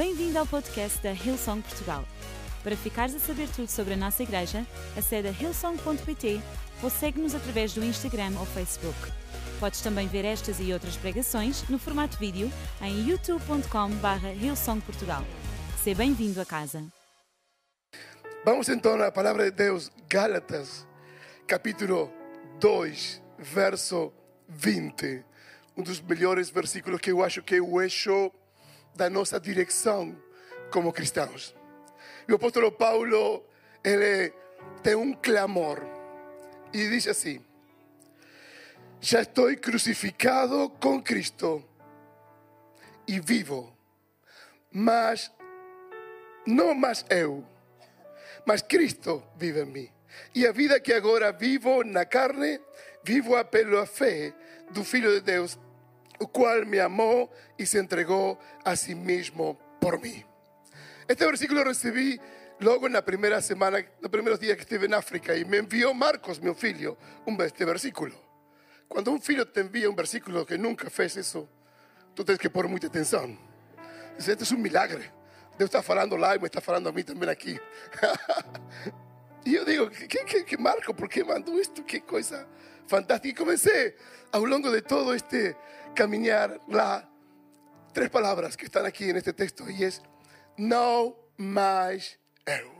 Bem-vindo 0.00 0.38
ao 0.38 0.46
podcast 0.46 0.98
da 1.02 1.12
Hillsong 1.12 1.60
Portugal. 1.60 2.06
Para 2.64 2.74
ficares 2.74 3.14
a 3.14 3.18
saber 3.18 3.46
tudo 3.54 3.68
sobre 3.68 3.92
a 3.92 3.96
nossa 3.98 4.22
igreja, 4.22 4.66
acede 4.96 5.28
a 5.28 5.30
hillsong.pt 5.30 6.40
ou 6.82 6.88
segue-nos 6.88 7.34
através 7.34 7.74
do 7.74 7.84
Instagram 7.84 8.32
ou 8.38 8.46
Facebook. 8.46 8.96
Podes 9.60 9.82
também 9.82 10.08
ver 10.08 10.24
estas 10.24 10.58
e 10.58 10.72
outras 10.72 10.96
pregações 10.96 11.68
no 11.68 11.78
formato 11.78 12.16
vídeo 12.16 12.50
em 12.80 13.10
youtube.com.br 13.10 14.26
hillsongportugal. 14.42 15.22
Seja 15.84 15.98
bem-vindo 15.98 16.40
a 16.40 16.46
casa. 16.46 16.82
Vamos 18.42 18.70
então 18.70 18.98
à 19.02 19.12
palavra 19.12 19.50
de 19.50 19.50
Deus, 19.50 19.92
Gálatas, 20.08 20.88
capítulo 21.46 22.10
2, 22.58 23.22
verso 23.38 24.10
20. 24.48 25.22
Um 25.76 25.82
dos 25.82 26.00
melhores 26.00 26.48
versículos 26.48 27.02
que 27.02 27.12
eu 27.12 27.22
acho 27.22 27.42
que 27.42 27.56
é 27.56 27.60
o 27.60 27.82
eixo 27.82 28.32
da 28.94 29.08
nossa 29.10 29.38
direção 29.38 30.16
como 30.70 30.92
cristãos. 30.92 31.54
O 32.28 32.34
apóstolo 32.34 32.70
Paulo, 32.70 33.44
ele 33.82 34.32
tem 34.82 34.94
um 34.94 35.12
clamor 35.12 35.80
e 36.72 36.88
diz 36.88 37.06
assim: 37.06 37.44
Já 39.00 39.22
estou 39.22 39.54
crucificado 39.56 40.70
com 40.80 41.02
Cristo 41.02 41.64
e 43.06 43.18
vivo, 43.20 43.76
mas 44.70 45.30
não 46.46 46.74
mais 46.74 47.04
eu, 47.10 47.44
mas 48.46 48.62
Cristo 48.62 49.22
vive 49.36 49.62
em 49.62 49.66
mim. 49.66 49.92
E 50.34 50.46
a 50.46 50.52
vida 50.52 50.80
que 50.80 50.92
agora 50.92 51.32
vivo 51.32 51.82
na 51.84 52.04
carne, 52.04 52.60
vivo 53.02 53.42
pela 53.46 53.86
fé 53.86 54.34
do 54.70 54.84
Filho 54.84 55.12
de 55.14 55.20
Deus, 55.20 55.58
o 56.20 56.28
qual 56.28 56.64
me 56.66 56.78
amou 56.78 57.32
e 57.58 57.66
se 57.66 57.78
entregou 57.78 58.38
a 58.64 58.76
si 58.76 58.94
mesmo 58.94 59.58
por 59.80 59.98
mim. 59.98 60.24
Este 61.08 61.24
versículo 61.26 61.64
recebi 61.64 62.20
logo 62.60 62.88
na 62.88 63.02
primeira 63.02 63.40
semana, 63.40 63.84
nos 64.00 64.10
primeiros 64.10 64.38
dias 64.38 64.56
que 64.56 64.62
estive 64.62 64.86
em 64.86 64.94
África, 64.94 65.34
e 65.34 65.44
me 65.44 65.58
enviou 65.58 65.94
Marcos, 65.94 66.38
meu 66.38 66.54
filho, 66.54 66.96
um, 67.26 67.42
este 67.42 67.64
versículo. 67.64 68.14
Quando 68.86 69.10
um 69.10 69.20
filho 69.20 69.46
te 69.46 69.60
envia 69.60 69.90
um 69.90 69.94
versículo 69.94 70.44
que 70.44 70.58
nunca 70.58 70.90
fez 70.90 71.16
isso, 71.16 71.48
tu 72.14 72.22
tens 72.22 72.38
que 72.38 72.50
pôr 72.50 72.68
muita 72.68 72.86
atenção. 72.86 73.36
Este 74.18 74.32
é 74.32 74.56
um 74.56 74.60
milagre. 74.60 75.10
Deus 75.56 75.68
está 75.68 75.82
falando 75.82 76.16
lá 76.16 76.36
e 76.36 76.38
me 76.38 76.46
está 76.46 76.60
falando 76.60 76.88
a 76.88 76.92
mim 76.92 77.02
também 77.02 77.28
aqui. 77.28 77.58
e 79.46 79.54
eu 79.56 79.64
digo, 79.64 79.90
que, 79.90 80.24
que, 80.24 80.44
que 80.44 80.56
Marco, 80.56 80.92
por 80.92 81.08
que 81.08 81.24
mandou 81.24 81.58
isto? 81.58 81.82
Que 81.82 82.00
coisa 82.90 82.96
fantástica. 82.96 83.28
E 83.28 83.34
comecei, 83.34 83.94
ao 84.32 84.44
longo 84.44 84.70
de 84.70 84.82
todo 84.82 85.14
este 85.14 85.54
caminhar 85.94 86.58
lá, 86.68 87.08
três 87.94 88.10
palavras 88.10 88.56
que 88.56 88.64
estão 88.64 88.84
aqui 88.84 89.12
neste 89.12 89.32
texto, 89.32 89.70
e 89.70 89.84
é, 89.84 89.90
não 90.58 91.16
mais 91.38 92.18
eu. 92.46 92.70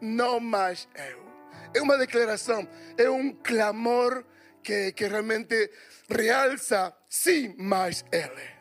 Não 0.00 0.40
mais 0.40 0.88
eu. 0.94 1.24
É 1.72 1.80
uma 1.80 1.96
declaração, 1.96 2.68
é 2.98 3.08
um 3.08 3.32
clamor 3.32 4.24
que, 4.62 4.92
que 4.92 5.06
realmente 5.06 5.70
realça, 6.08 6.92
sim, 7.08 7.54
mais 7.56 8.04
Ele. 8.12 8.54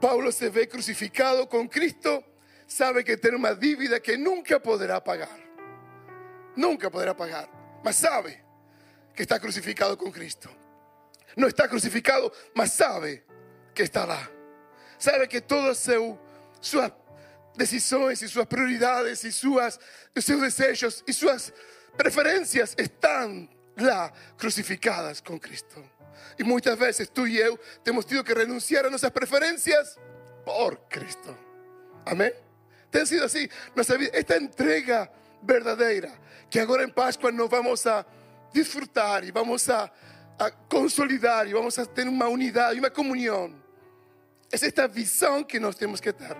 Paulo 0.00 0.30
se 0.30 0.50
vê 0.50 0.66
crucificado 0.66 1.46
com 1.46 1.68
Cristo, 1.68 2.22
sabe 2.66 3.02
que 3.02 3.16
tem 3.16 3.34
uma 3.34 3.54
dívida 3.54 3.98
que 3.98 4.16
nunca 4.16 4.60
poderá 4.60 5.00
pagar. 5.00 5.38
Nunca 6.54 6.90
poderá 6.90 7.14
pagar, 7.14 7.48
mas 7.82 7.96
sabe 7.96 8.45
que 9.16 9.22
está 9.22 9.40
crucificado 9.40 9.96
com 9.96 10.12
Cristo. 10.12 10.50
Não 11.36 11.48
está 11.48 11.66
crucificado, 11.66 12.30
mas 12.54 12.72
sabe 12.72 13.24
que 13.74 13.82
está 13.82 14.04
lá. 14.04 14.30
Sabe 14.98 15.26
que 15.26 15.40
todas 15.40 15.78
seu, 15.78 16.18
suas 16.60 16.92
decisões 17.56 18.20
e 18.20 18.28
suas 18.28 18.46
prioridades 18.46 19.24
e 19.24 19.32
suas, 19.32 19.80
seus 20.18 20.40
desejos 20.40 21.02
e 21.06 21.12
suas 21.12 21.52
preferências 21.96 22.74
estão 22.78 23.48
lá 23.78 24.12
crucificadas 24.36 25.20
com 25.20 25.40
Cristo. 25.40 25.82
E 26.38 26.44
muitas 26.44 26.78
vezes 26.78 27.08
tu 27.08 27.26
e 27.26 27.38
eu 27.38 27.58
temos 27.82 28.04
tido 28.04 28.22
que 28.22 28.34
renunciar 28.34 28.84
a 28.84 28.90
nossas 28.90 29.10
preferências 29.10 29.98
por 30.44 30.76
Cristo. 30.88 31.36
Amém? 32.04 32.32
Tem 32.90 33.04
sido 33.04 33.26
vida, 33.28 33.52
esta 34.12 34.36
entrega 34.36 35.10
verdadeira 35.42 36.12
que 36.48 36.58
agora 36.58 36.84
em 36.84 36.88
Páscoa 36.88 37.32
nós 37.32 37.50
vamos 37.50 37.86
a 37.86 38.04
disfrutar 38.52 39.24
e 39.24 39.30
vamos 39.30 39.68
a, 39.68 39.90
consolidar 40.68 41.48
e 41.48 41.52
vamos 41.52 41.78
a 41.78 41.86
ter 41.86 42.06
uma 42.08 42.28
unidade, 42.28 42.78
uma 42.78 42.90
comunhão. 42.90 43.54
É 44.52 44.54
esta 44.54 44.86
visão 44.86 45.42
que 45.42 45.58
nós 45.58 45.74
temos 45.74 46.00
que 46.00 46.12
ter. 46.12 46.36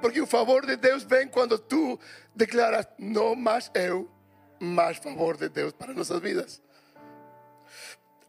Porque 0.00 0.20
o 0.20 0.26
favor 0.26 0.64
de 0.64 0.76
Deus 0.76 1.02
vem 1.02 1.28
quando 1.28 1.58
tu 1.58 1.98
declaras: 2.34 2.86
não 2.98 3.34
mais 3.34 3.70
eu, 3.74 4.10
mas 4.58 4.96
favor 4.98 5.36
de 5.36 5.48
Deus 5.48 5.72
para 5.72 5.92
nossas 5.92 6.20
vidas. 6.20 6.62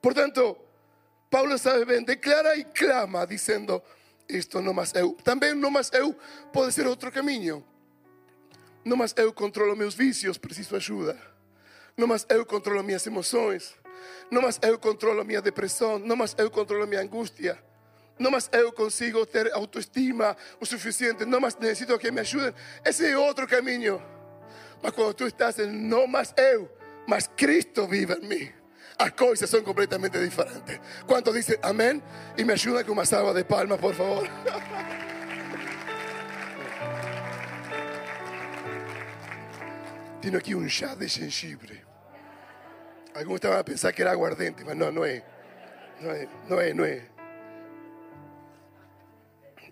Portanto, 0.02 0.58
Paulo 1.30 1.58
sabe 1.58 1.86
bem, 1.86 2.04
declara 2.04 2.58
e 2.58 2.66
clama, 2.66 3.26
dizendo: 3.26 3.82
Isto 4.28 4.62
não 4.62 4.74
mais 4.74 4.94
eu. 4.94 5.14
Também 5.24 5.54
não 5.54 5.72
mais 5.72 5.90
eu 5.94 6.14
pode 6.52 6.74
ser 6.74 6.86
outro 6.88 7.12
caminho. 7.12 7.64
Não 8.84 8.98
mais 8.98 9.14
eu 9.16 9.32
controlo 9.32 9.76
meus 9.76 9.94
vícios, 9.94 10.38
preciso 10.38 10.76
ajuda. 10.76 11.31
Não 12.02 12.08
mais 12.08 12.26
eu 12.30 12.44
controlo 12.44 12.84
minhas 12.84 13.06
emoções. 13.06 13.76
Não 14.32 14.42
mais 14.42 14.58
eu 14.64 14.80
controlo 14.80 15.24
minha 15.24 15.40
depressão. 15.40 16.00
Não 16.00 16.16
mais 16.16 16.34
eu 16.36 16.50
controlo 16.50 16.88
minha 16.88 17.00
angústia. 17.00 17.60
Não 18.18 18.32
mais 18.32 18.50
eu 18.52 18.74
consigo 18.74 19.24
ter 19.24 19.54
autoestima 19.54 20.36
o 20.60 20.66
suficiente. 20.66 21.26
Não 21.26 21.40
mais 21.40 21.56
necessito 21.58 22.00
que 22.00 22.10
me 22.10 22.22
ajudem. 22.22 22.56
Esse 22.84 23.06
é 23.06 23.16
outro 23.16 23.48
caminho. 23.48 24.02
Mas 24.82 24.94
quando 24.94 25.14
tu 25.14 25.28
estás 25.28 25.60
em 25.60 25.68
não 25.68 26.08
mais 26.08 26.34
eu, 26.38 26.68
mas 27.08 27.30
Cristo 27.38 27.86
vive 27.88 28.16
em 28.16 28.28
mim. 28.28 28.52
As 28.98 29.12
coisas 29.12 29.48
são 29.48 29.62
completamente 29.62 30.18
diferentes. 30.18 30.80
¿Cuántos 31.06 31.36
dicen 31.36 31.60
amén? 31.62 32.02
Y 32.36 32.44
me 32.44 32.54
ayuda 32.54 32.84
con 32.84 32.94
una 32.94 33.06
salva 33.06 33.32
de 33.32 33.46
palmas, 33.46 33.78
por 33.78 33.94
favor. 33.94 34.28
Tenho 40.20 40.38
aqui 40.40 40.56
um 40.56 40.68
chá 40.68 40.96
de 40.96 41.08
gengibre. 41.08 41.91
Algunos 43.14 43.36
estaban 43.36 43.60
a 43.60 43.64
pensar 43.64 43.92
que 43.94 44.02
era 44.02 44.12
aguardente, 44.12 44.64
mas 44.64 44.76
não, 44.76 44.92
não 44.92 45.06
é. 45.06 45.24
Não 46.00 46.12
é, 46.12 46.28
não 46.50 46.60
é, 46.60 46.74
não 46.74 46.86
é. 46.86 47.12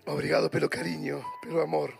Obrigado 0.06 0.50
pelo 0.50 0.68
carinho, 0.68 1.24
pelo 1.42 1.60
amor. 1.60 1.96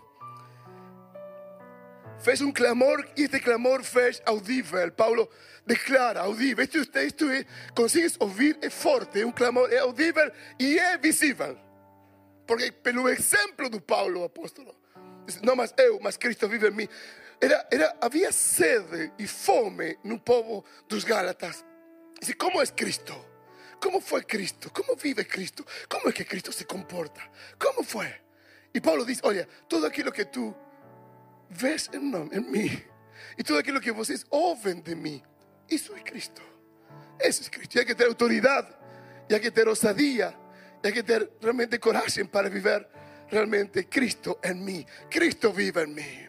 Fez 2.18 2.40
um 2.42 2.52
clamor 2.52 3.06
e 3.16 3.22
este 3.22 3.40
clamor 3.40 3.82
fez 3.82 4.20
audível. 4.26 4.92
Paulo 4.92 5.28
declara 5.66 6.20
audível. 6.20 6.64
Isto, 6.64 6.98
isto 6.98 7.30
é, 7.30 7.46
consegues 7.74 8.16
ouvir, 8.20 8.58
é 8.60 8.68
forte, 8.68 9.24
um 9.24 9.32
clamor, 9.32 9.72
é 9.72 9.78
audível 9.78 10.30
e 10.58 10.78
é 10.78 10.98
visível. 10.98 11.56
Porque 12.46 12.72
pelo 12.72 13.08
exemplo 13.08 13.70
do 13.70 13.80
Paulo, 13.80 14.24
apóstolo, 14.24 14.74
não 15.42 15.56
mas 15.56 15.72
eu, 15.78 15.98
mas 16.02 16.16
Cristo 16.16 16.48
vive 16.48 16.68
em 16.68 16.72
mim. 16.72 16.88
Era, 17.40 17.66
era, 17.70 17.96
havia 18.00 18.30
sede 18.32 19.12
e 19.18 19.26
fome 19.26 19.98
no 20.04 20.18
povo 20.18 20.64
dos 20.88 21.04
Gálatas. 21.04 21.64
Dice, 22.20 22.34
como 22.34 22.60
é 22.60 22.66
Cristo? 22.66 23.14
Como 23.80 24.00
foi 24.00 24.22
Cristo? 24.22 24.70
Como 24.70 24.94
vive 24.94 25.24
Cristo? 25.24 25.64
Como 25.88 26.08
é 26.08 26.12
que 26.12 26.24
Cristo 26.24 26.52
se 26.52 26.64
comporta? 26.66 27.22
Como 27.58 27.82
foi? 27.82 28.12
E 28.74 28.80
Paulo 28.80 29.06
diz: 29.06 29.20
Olha, 29.22 29.48
tudo 29.68 29.86
aquilo 29.86 30.12
que 30.12 30.24
tu 30.26 30.54
ves 31.48 31.88
em, 31.92 31.98
em 31.98 32.40
mim 32.40 32.82
e 33.38 33.42
tudo 33.42 33.58
aquilo 33.58 33.80
que 33.80 33.90
vocês 33.90 34.24
ouvem 34.30 34.80
de 34.80 34.94
mim, 34.94 35.22
isso 35.68 35.94
é 35.94 36.00
Cristo. 36.00 36.42
Isso 37.22 37.42
é 37.46 37.50
Cristo. 37.50 37.76
E 37.76 37.80
há 37.80 37.84
que 37.84 37.94
ter 37.94 38.06
autoridade, 38.06 38.68
e 39.28 39.34
há 39.34 39.40
que 39.40 39.50
ter 39.50 39.66
ousadia, 39.66 40.34
e 40.82 40.88
há 40.88 40.92
que 40.92 41.02
ter 41.02 41.28
realmente 41.40 41.78
coragem 41.78 42.26
para 42.26 42.50
viver 42.50 42.86
realmente 43.28 43.82
Cristo 43.84 44.38
em 44.44 44.54
mim. 44.54 44.86
Cristo 45.08 45.52
vive 45.52 45.84
em 45.84 45.86
mim. 45.86 46.28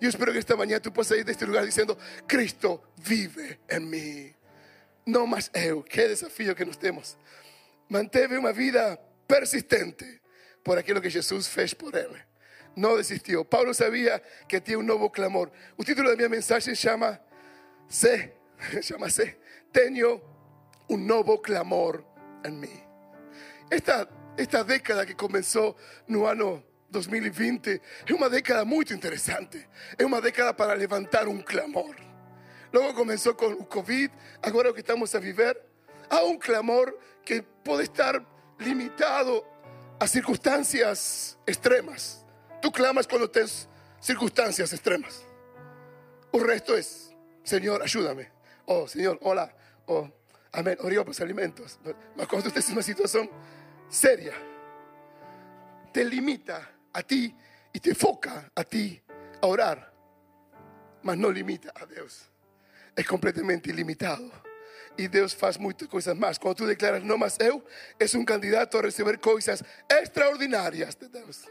Eu 0.00 0.08
espero 0.08 0.32
que 0.32 0.38
esta 0.38 0.56
manhã 0.56 0.80
tu 0.80 0.90
possas 0.90 1.16
sair 1.16 1.24
deste 1.24 1.44
lugar 1.44 1.64
dizendo: 1.64 1.96
Cristo 2.26 2.80
vive 2.96 3.58
em 3.70 3.80
mim. 3.80 4.34
Não 5.06 5.26
mais 5.26 5.50
eu. 5.54 5.82
Que 5.82 6.08
desafio 6.08 6.54
que 6.54 6.64
nós 6.64 6.76
temos. 6.76 7.16
Manteve 7.88 8.36
uma 8.36 8.52
vida 8.52 8.96
persistente 9.26 10.20
por 10.62 10.78
aquilo 10.78 11.00
que 11.00 11.10
Jesus 11.10 11.46
fez 11.46 11.74
por 11.74 11.94
ele. 11.94 12.20
Não 12.76 12.96
desistiu. 12.96 13.44
Paulo 13.44 13.74
sabia 13.74 14.22
que 14.48 14.60
tinha 14.60 14.78
um 14.78 14.82
novo 14.82 15.10
clamor. 15.10 15.50
O 15.76 15.84
título 15.84 16.08
da 16.08 16.16
minha 16.16 16.28
mensagem 16.28 16.74
chama 16.74 17.20
Se, 17.88 18.32
chama-se 18.82 19.36
Tenho 19.72 20.22
um 20.88 20.96
novo 20.96 21.38
clamor 21.38 22.04
em 22.44 22.52
mim. 22.52 22.82
Esta, 23.70 24.08
esta 24.36 24.62
década 24.62 25.06
que 25.06 25.14
começou 25.14 25.76
no 26.06 26.26
ano 26.26 26.62
2020 26.92 27.80
é 28.06 28.14
uma 28.14 28.30
década 28.30 28.64
muito 28.64 28.94
interessante. 28.94 29.66
É 29.98 30.04
uma 30.04 30.20
década 30.20 30.54
para 30.54 30.74
levantar 30.74 31.26
um 31.26 31.40
clamor. 31.40 31.96
Logo 32.72 32.94
começou 32.94 33.34
com 33.34 33.46
o 33.46 33.64
Covid, 33.64 34.12
agora 34.42 34.70
o 34.70 34.74
que 34.74 34.80
estamos 34.80 35.14
a 35.14 35.18
viver. 35.18 35.60
Há 36.08 36.22
um 36.24 36.38
clamor 36.38 36.96
que 37.24 37.42
pode 37.64 37.84
estar 37.84 38.24
limitado 38.58 39.44
a 39.98 40.06
circunstâncias 40.06 41.38
extremas. 41.46 42.24
Tú 42.60 42.70
clamas 42.70 43.06
cuando 43.06 43.28
tienes 43.28 43.68
circunstancias 44.00 44.72
extremas. 44.72 45.24
El 46.32 46.40
resto 46.40 46.76
es, 46.76 47.14
Señor, 47.42 47.82
ayúdame. 47.82 48.30
Oh, 48.66 48.86
Señor, 48.86 49.18
hola. 49.22 49.54
Oh, 49.86 50.08
amén. 50.52 50.78
Oro 50.80 50.96
por 50.96 51.08
los 51.08 51.20
alimentos. 51.20 51.78
Mas 52.16 52.26
cuando 52.26 52.48
estés 52.48 52.68
en 52.68 52.74
una 52.74 52.82
situación 52.82 53.28
seria, 53.88 54.32
te 55.92 56.04
limita 56.04 56.70
a 56.92 57.02
ti 57.02 57.34
y 57.72 57.80
te 57.80 57.90
enfoca 57.90 58.50
a 58.54 58.64
ti 58.64 59.00
a 59.40 59.46
orar, 59.46 59.92
mas 61.02 61.16
no 61.16 61.30
limita 61.30 61.72
a 61.74 61.86
Dios. 61.86 62.28
Es 62.94 63.06
completamente 63.06 63.70
ilimitado. 63.70 64.30
Y 64.96 65.08
Dios 65.08 65.36
hace 65.42 65.58
muchas 65.58 65.88
cosas 65.88 66.16
más. 66.16 66.38
Cuando 66.38 66.56
tú 66.56 66.66
declaras 66.66 67.02
no 67.02 67.16
más 67.16 67.40
eu, 67.40 67.64
es 67.98 68.14
un 68.14 68.24
candidato 68.24 68.78
a 68.78 68.82
recibir 68.82 69.18
cosas 69.18 69.64
extraordinarias 69.88 70.98
de 70.98 71.08
Dios. 71.08 71.48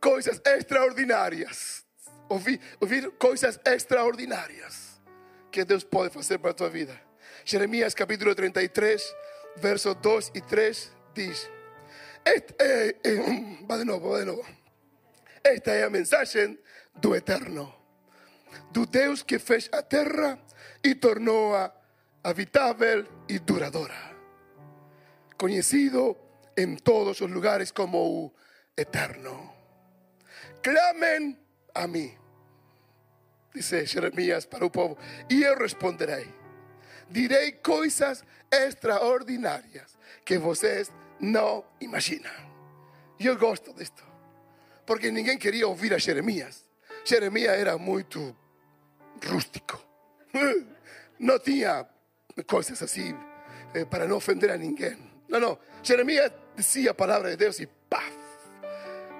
Cosas 0.00 0.42
extraordinarias. 0.44 1.84
Ouvir, 2.28 2.60
ouvir 2.80 3.16
coisas 3.16 3.60
extraordinárias 3.64 5.00
que 5.50 5.64
Deus 5.64 5.84
pode 5.84 6.10
fazer 6.10 6.38
para 6.38 6.50
a 6.50 6.56
tua 6.56 6.68
vida. 6.68 7.00
Jeremias 7.44 7.94
capítulo 7.94 8.34
33, 8.34 9.02
versos 9.56 9.96
2 10.02 10.32
e 10.34 10.40
3 10.42 10.92
diz: 11.14 11.50
este, 12.24 12.54
eh, 12.58 13.00
eh, 13.04 13.58
Va 13.68 13.76
de 13.76 13.84
novo, 13.84 14.10
va 14.10 14.18
de 14.20 14.26
novo. 14.26 14.42
Esta 15.42 15.72
é 15.72 15.84
a 15.84 15.90
mensagem 15.90 16.58
do 16.94 17.14
Eterno, 17.14 17.74
do 18.72 18.86
Deus 18.86 19.22
que 19.22 19.38
fez 19.38 19.68
a 19.72 19.82
terra 19.82 20.38
e 20.82 20.94
tornou-a 20.94 21.72
habitável 22.22 23.06
e 23.28 23.38
duradoura, 23.38 23.94
conhecido 25.38 26.16
em 26.56 26.76
todos 26.76 27.20
os 27.20 27.30
lugares 27.30 27.72
como 27.72 27.98
o 27.98 28.34
Eterno. 28.76 29.54
Clamen 30.62 31.38
a 31.74 31.86
mí, 31.86 32.16
dice 33.54 33.86
Jeremías 33.86 34.46
para 34.46 34.64
el 34.64 34.70
pueblo, 34.70 34.98
y 35.28 35.42
yo 35.42 35.54
responderé. 35.54 36.26
Diré 37.10 37.62
cosas 37.62 38.24
extraordinarias 38.50 39.96
que 40.24 40.36
vocês 40.36 40.90
no 41.20 41.64
imaginan. 41.80 42.32
Yo 43.18 43.36
gosto 43.36 43.72
de 43.72 43.84
esto, 43.84 44.02
porque 44.86 45.10
ninguém 45.10 45.38
quería 45.38 45.66
oír 45.66 45.94
a 45.94 45.98
Jeremías. 45.98 46.64
Jeremías 47.04 47.56
era 47.56 47.76
muy 47.76 48.06
rústico. 49.22 49.82
No 51.20 51.40
tenía 51.40 51.84
cosas 52.46 52.80
así 52.80 53.12
eh, 53.74 53.84
para 53.86 54.06
no 54.06 54.14
ofender 54.18 54.52
a 54.52 54.56
ninguém. 54.56 54.96
No, 55.26 55.40
no. 55.40 55.58
Jeremías 55.82 56.30
decía 56.56 56.96
palabra 56.96 57.30
de 57.30 57.36
Dios 57.36 57.58
y 57.58 57.66
¡paf! 57.66 58.14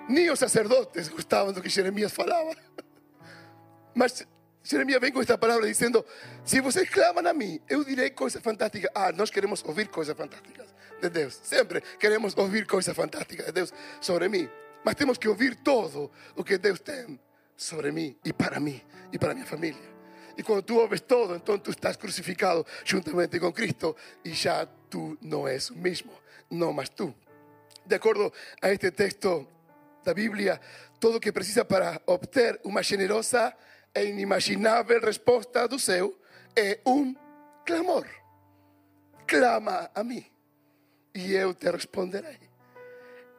Ni 0.09 0.27
los 0.27 0.39
sacerdotes 0.39 1.11
gustaban 1.11 1.57
lo 1.57 1.61
que 1.61 1.69
Jeremías 1.69 2.13
falaba. 2.13 2.53
Mas 3.97 4.25
Jeremías 4.63 5.01
vem 5.01 5.13
com 5.13 5.21
esta 5.21 5.37
palavra 5.37 5.67
dizendo: 5.67 6.07
Se 6.45 6.61
vocês 6.61 6.89
clamam 6.89 7.27
a 7.27 7.35
mim, 7.35 7.61
eu 7.69 7.83
direi 7.83 8.11
coisas 8.11 8.41
fantásticas. 8.41 8.93
Ah, 8.95 9.11
nós 9.11 9.31
queremos 9.31 9.65
ouvir 9.65 9.89
coisas 9.89 10.17
fantásticas 10.17 10.69
de 11.01 11.09
Deus. 11.09 11.39
Sempre 11.43 11.81
queremos 11.99 12.37
ouvir 12.37 12.67
coisas 12.67 12.95
fantásticas 12.95 13.47
de 13.47 13.53
Deus 13.53 13.73
sobre 14.01 14.29
mim. 14.29 14.49
Mas 14.85 14.95
temos 14.95 15.19
que 15.19 15.29
ouvir 15.29 15.57
todo 15.57 16.11
o 16.37 16.45
que 16.45 16.59
Deus 16.59 16.81
tem 16.81 17.19
sobre 17.57 17.91
mim 17.91 18.17
e 18.25 18.33
para 18.33 18.61
mim 18.61 18.81
e 19.13 19.19
para 19.19 19.35
minha 19.35 19.47
família. 19.47 19.99
E 20.37 20.43
quando 20.43 20.63
tu 20.63 20.77
ouves 20.79 21.01
todo, 21.01 21.35
então 21.35 21.59
tu 21.59 21.71
estás 21.71 21.97
crucificado 21.97 22.65
juntamente 22.85 23.41
com 23.41 23.53
Cristo 23.53 23.97
e 24.25 24.33
já 24.33 24.67
tu 24.89 25.19
não 25.21 25.49
és 25.49 25.71
o 25.71 25.77
mesmo, 25.77 26.13
não 26.49 26.73
mas 26.73 26.89
tu. 26.89 27.13
De 27.85 27.97
acordo 27.97 28.33
a 28.63 28.71
este 28.73 28.91
texto 28.93 29.49
da 30.05 30.15
Bíblia, 30.15 30.61
todo 31.01 31.17
o 31.17 31.21
que 31.21 31.33
precisa 31.33 31.65
para 31.65 32.01
obter 32.07 32.61
uma 32.63 32.83
generosa 32.83 33.53
e 33.95 34.05
inimaginável 34.05 35.01
resposta 35.01 35.67
do 35.67 35.79
céu 35.79 36.15
é 36.55 36.79
um 36.87 37.17
clamor. 37.67 38.07
Clama 39.27 39.91
a 39.93 40.05
mim 40.05 40.25
e 41.19 41.35
eu 41.35 41.53
te 41.53 41.69
responderei. 41.69 42.39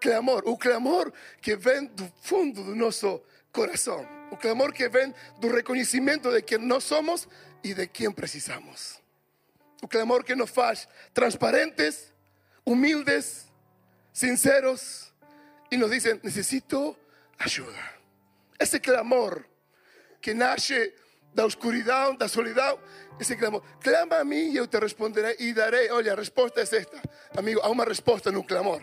Clamor, 0.02 0.44
o 0.46 0.58
clamor 0.58 1.14
que 1.42 1.56
vem 1.56 1.86
do 1.88 2.12
fundo 2.22 2.62
do 2.64 2.76
nosso 2.76 3.22
coração, 3.54 4.06
o 4.32 4.38
clamor 4.38 4.74
que 4.74 4.90
vem 4.90 5.14
do 5.40 5.48
reconhecimento 5.50 6.30
de 6.30 6.42
quem 6.42 6.58
nós 6.58 6.84
somos 6.84 7.28
e 7.64 7.74
de 7.74 7.88
quem 7.88 8.12
precisamos. 8.12 9.02
O 9.82 9.88
clamor 9.88 10.26
que 10.26 10.36
nos 10.36 10.50
faz 10.50 10.90
transparentes, 11.14 12.14
humildes, 12.66 13.48
sinceros 14.12 15.14
y 15.72 15.78
nos 15.78 15.90
dicen, 15.90 16.20
necesito 16.22 16.98
ayuda. 17.38 17.96
Ese 18.60 18.82
clamor 18.82 19.46
que 20.20 20.34
nace 20.34 20.94
da 21.34 21.46
oscuridad, 21.46 22.14
da 22.18 22.28
soledad, 22.28 22.76
ese 23.20 23.38
clamor. 23.38 23.62
Clama 23.80 24.20
a 24.20 24.24
mí 24.24 24.38
y 24.38 24.54
yo 24.54 24.70
te 24.70 24.80
responderé 24.80 25.36
y 25.40 25.54
daré. 25.54 25.92
Oye, 25.92 26.10
la 26.10 26.16
respuesta 26.16 26.62
es 26.62 26.74
esta. 26.74 27.02
Amigo, 27.38 27.62
hay 27.64 27.72
una 27.72 27.86
respuesta 27.86 28.30
en 28.30 28.38
un 28.38 28.44
clamor. 28.44 28.82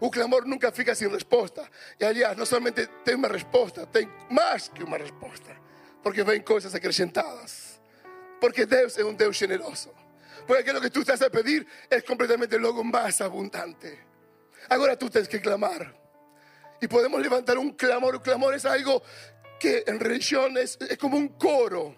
Un 0.00 0.10
clamor 0.10 0.46
nunca 0.46 0.72
fica 0.72 0.94
sin 0.94 1.10
respuesta. 1.10 1.70
Y 1.98 2.04
allá 2.04 2.34
no 2.34 2.44
solamente 2.44 2.88
tiene 3.04 3.20
una 3.20 3.28
respuesta, 3.28 3.90
tiene 3.90 4.12
más 4.30 4.70
que 4.70 4.84
una 4.84 4.98
respuesta. 4.98 5.58
Porque 6.02 6.22
ven 6.22 6.42
cosas 6.42 6.74
acrecentadas. 6.74 7.80
Porque 8.40 8.66
Dios 8.66 8.98
es 8.98 9.04
un 9.04 9.16
Dios 9.16 9.38
generoso. 9.38 9.92
Porque 10.46 10.72
lo 10.72 10.80
que 10.80 10.90
tú 10.90 11.00
estás 11.00 11.22
a 11.22 11.30
pedir 11.30 11.66
es 11.90 12.04
completamente 12.04 12.58
luego 12.58 12.84
más 12.84 13.20
abundante. 13.20 14.06
Ahora 14.68 14.96
tú 14.96 15.08
tienes 15.08 15.28
que 15.28 15.40
clamar. 15.40 15.94
Y 16.80 16.88
podemos 16.88 17.20
levantar 17.20 17.58
un 17.58 17.70
clamor. 17.70 18.16
Un 18.16 18.22
clamor 18.22 18.54
es 18.54 18.64
algo 18.66 19.02
que 19.58 19.84
en 19.86 20.00
religión 20.00 20.56
es, 20.58 20.78
como 20.98 21.16
un 21.16 21.28
coro, 21.28 21.94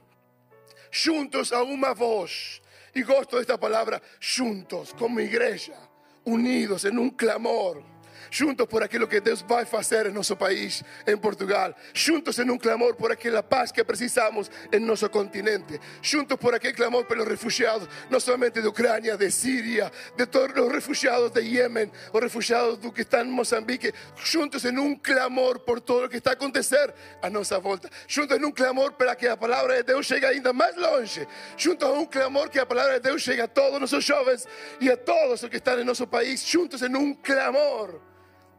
juntos 1.05 1.53
a 1.53 1.63
una 1.63 1.93
voz. 1.93 2.63
Y 2.95 3.03
gosto 3.03 3.37
de 3.37 3.43
esta 3.43 3.59
palabra, 3.59 4.01
juntos, 4.37 4.95
como 4.99 5.21
iglesia, 5.21 5.77
unidos 6.25 6.85
en 6.85 6.99
un 6.99 7.11
clamor 7.11 7.98
juntos 8.31 8.67
por 8.67 8.83
aquilo 8.83 9.07
que 9.07 9.21
Deus 9.21 9.43
vai 9.43 9.65
fazer 9.65 10.07
em 10.07 10.13
nosso 10.13 10.37
país, 10.37 10.83
em 11.07 11.17
Portugal, 11.17 11.75
juntos 11.95 12.39
em 12.39 12.51
um 12.51 12.59
clamor 12.59 12.95
por 12.95 13.13
aquela 13.13 13.43
paz 13.43 13.73
que 13.73 13.83
precisamos 13.85 14.51
em 14.73 14.81
nosso 14.81 15.09
continente, 15.09 15.81
juntos 16.03 16.37
por 16.37 16.55
aquele 16.55 16.75
clamor 16.75 17.05
pelos 17.05 17.27
refugiados, 17.27 17.89
não 18.11 18.21
somente 18.21 18.61
de 18.61 18.69
Ucrânia, 18.69 19.17
de 19.17 19.31
Síria, 19.31 19.91
de 20.17 20.27
todos 20.27 20.57
os 20.63 20.73
refugiados 20.73 21.31
de 21.31 21.41
Yemen, 21.41 21.91
os 22.13 22.21
refugiados 22.21 22.79
do 22.79 22.93
que 22.93 23.03
estão 23.03 23.23
em 23.23 23.31
Moçambique, 23.31 23.93
juntos 24.17 24.65
em 24.65 24.79
um 24.79 24.97
clamor 24.97 25.61
por 25.61 25.81
todo 25.81 26.07
o 26.07 26.09
que 26.09 26.17
está 26.17 26.31
a 26.31 26.33
acontecer 26.35 26.93
à 27.23 27.31
nossa 27.31 27.59
volta, 27.59 27.89
juntos 28.07 28.37
em 28.37 28.45
um 28.45 28.53
clamor 28.53 28.93
para 28.93 29.15
que 29.15 29.27
a 29.27 29.37
palavra 29.37 29.77
de 29.77 29.83
Deus 29.85 30.07
chegue 30.07 30.27
ainda 30.27 30.53
mais 30.53 30.77
longe, 30.77 31.27
juntos 31.57 31.89
em 31.89 31.93
um 31.93 32.07
clamor 32.07 32.49
que 32.49 32.59
a 32.59 32.67
palavra 32.67 32.95
de 32.95 33.01
Deus 33.01 33.23
chegue 33.23 33.41
a 33.41 33.49
todos 33.49 33.75
os 33.75 33.81
nossos 33.81 34.05
jovens 34.05 34.47
e 34.81 34.91
a 34.91 34.97
todos 34.97 35.43
os 35.43 35.49
que 35.49 35.57
estão 35.57 35.79
em 35.79 35.85
nosso 35.85 36.07
país, 36.07 36.47
juntos 36.47 36.83
em 36.83 36.95
um 36.95 37.15
clamor 37.15 38.01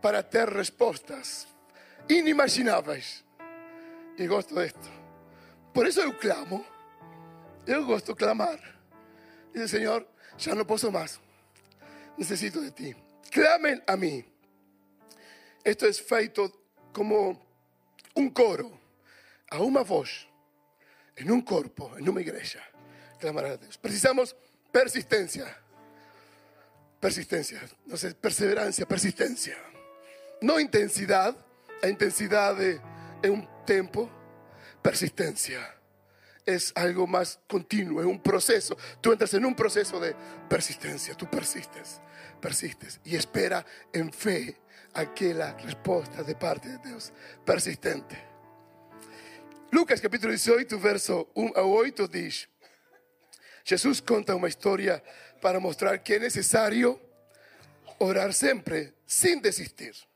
para 0.02 0.24
ter 0.24 0.50
respostas 0.50 1.48
inimagináveis. 2.08 3.24
E 4.18 4.28
gosto 4.28 4.56
disto. 4.56 4.90
Por 5.74 5.88
isso 5.88 6.02
eu 6.02 6.14
clamo. 6.18 6.66
Eu 7.66 7.86
gosto 7.86 8.14
de 8.14 8.18
clamar. 8.18 8.60
Dice, 9.54 9.78
Senhor, 9.78 10.06
já 10.38 10.56
não 10.56 10.66
posso 10.66 10.92
mais. 10.92 11.20
Necesito 12.18 12.62
de 12.62 12.72
ti. 12.72 12.96
Clamen 13.32 13.82
a 13.88 13.96
mim. 13.96 14.26
Esto 15.64 15.86
es 15.86 16.02
feito 16.02 16.52
como 16.92 17.40
un 18.16 18.30
coro, 18.32 18.80
a 19.52 19.60
una 19.60 19.84
voz, 19.84 20.28
en 21.16 21.32
un 21.32 21.42
corpo, 21.42 21.96
en 21.98 22.10
una 22.10 22.22
iglesia. 22.22 22.64
Clamar 23.20 23.46
a 23.46 23.58
Dios. 23.58 23.78
Precisamos 23.78 24.36
persistencia. 24.72 25.46
Persistencia. 27.00 27.62
No 27.86 27.98
sé, 27.98 28.16
perseverancia, 28.16 28.86
persistencia. 28.86 29.58
No 30.42 30.60
intensidad, 30.60 31.36
la 31.82 31.90
intensidad 31.90 32.60
es 32.62 32.80
un 33.24 33.48
tiempo, 33.66 34.10
persistencia. 34.82 35.76
Es 36.46 36.72
algo 36.76 37.06
más 37.06 37.40
continuo, 37.46 38.00
es 38.00 38.08
un 38.08 38.22
proceso. 38.22 38.78
Tú 39.02 39.12
entras 39.12 39.34
en 39.34 39.46
un 39.46 39.54
proceso 39.54 40.00
de 40.00 40.16
persistencia, 40.50 41.14
tú 41.14 41.30
persistes, 41.30 42.00
persistes 42.42 43.00
y 43.04 43.16
espera 43.16 43.66
en 43.92 44.12
fe 44.12 44.58
aquella 44.94 45.56
respuesta 45.58 46.24
de 46.24 46.36
parte 46.36 46.70
de 46.70 46.78
Dios, 46.80 47.12
persistente. 47.46 48.18
Lucas 49.72 50.02
capítulo 50.02 50.32
18, 50.32 50.80
verso 50.80 51.30
1 51.36 51.52
a 51.56 51.62
8 51.62 52.08
dice, 52.08 52.48
Jesús 53.66 54.02
cuenta 54.02 54.34
una 54.34 54.48
historia 54.48 55.04
para 55.42 55.60
mostrar 55.60 56.02
que 56.02 56.16
es 56.16 56.22
necesario 56.22 57.00
orar 58.00 58.34
siempre 58.34 58.94
sin 59.06 59.42
desistir 59.42 60.09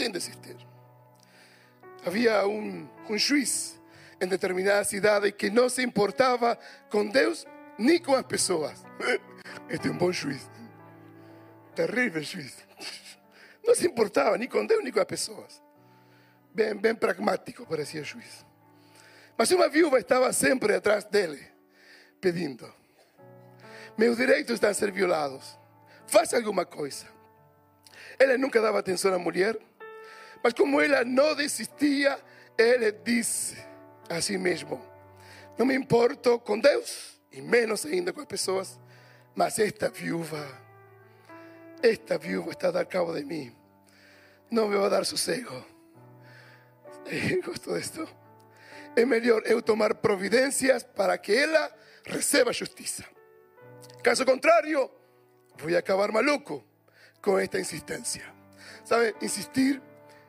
sin 0.00 0.12
desistir. 0.12 0.56
Había 2.04 2.46
un, 2.46 2.90
un 3.08 3.18
juiz 3.18 3.78
en 4.18 4.30
determinadas 4.30 4.88
ciudades 4.88 5.34
que 5.34 5.50
no 5.50 5.68
se 5.68 5.82
importaba 5.82 6.58
con 6.88 7.10
Dios 7.10 7.46
ni 7.76 8.00
con 8.00 8.14
las 8.14 8.24
personas. 8.24 8.82
Este 9.68 9.88
es 9.88 9.92
un 9.92 9.98
buen 9.98 10.14
juiz. 10.14 10.48
Terrible 11.74 12.24
juiz. 12.24 12.56
No 13.66 13.74
se 13.74 13.84
importaba 13.84 14.36
ni 14.38 14.48
con 14.48 14.66
Dios 14.66 14.80
ni 14.82 14.90
con 14.90 15.00
las 15.00 15.06
personas. 15.06 15.62
bem, 16.52 16.74
bem 16.74 16.94
pragmático, 16.94 17.66
parecia 17.66 18.00
o 18.00 18.04
juiz. 18.04 18.44
Mas 19.36 19.50
uma 19.50 19.68
viúva 19.68 19.98
estava 19.98 20.32
sempre 20.32 20.74
atrás 20.74 21.04
dele, 21.04 21.40
pedindo: 22.20 22.72
Meus 23.96 24.16
direitos 24.16 24.54
estão 24.54 24.70
a 24.70 24.74
ser 24.74 24.90
violados. 24.90 25.58
Faça 26.06 26.36
alguma 26.36 26.64
coisa. 26.64 27.06
Ele 28.18 28.36
nunca 28.36 28.60
dava 28.60 28.78
atenção 28.78 29.14
à 29.14 29.18
mulher, 29.18 29.56
mas 30.42 30.52
como 30.54 30.80
ela 30.80 31.04
não 31.04 31.34
desistia, 31.34 32.18
ele 32.56 32.92
disse 32.92 33.56
a 34.08 34.20
si 34.20 34.36
mesmo: 34.38 34.80
Não 35.58 35.66
me 35.66 35.74
importo 35.74 36.38
com 36.40 36.58
Deus, 36.58 37.20
e 37.32 37.40
menos 37.40 37.84
ainda 37.84 38.12
com 38.12 38.20
as 38.20 38.26
pessoas, 38.26 38.78
mas 39.34 39.58
esta 39.58 39.88
viúva, 39.88 40.46
esta 41.82 42.18
viúva 42.18 42.50
está 42.50 42.68
a 42.68 42.72
dar 42.72 42.86
cabo 42.86 43.12
de 43.12 43.24
mim. 43.24 43.54
Não 44.50 44.68
me 44.68 44.76
vai 44.76 44.90
dar 44.90 45.04
sossego. 45.04 45.64
Gosto 47.44 47.74
disto. 47.78 48.08
É 48.96 49.04
melhor 49.04 49.42
eu 49.46 49.62
tomar 49.62 49.94
providências 49.94 50.82
para 50.82 51.16
que 51.16 51.32
ela 51.32 51.72
receba 52.04 52.52
justiça. 52.52 53.04
Caso 54.02 54.24
contrário, 54.24 54.90
vou 55.56 55.76
acabar 55.76 56.10
maluco 56.10 56.64
com 57.22 57.38
esta 57.38 57.60
insistência. 57.60 58.24
Sabe, 58.84 59.14
insistir 59.22 59.80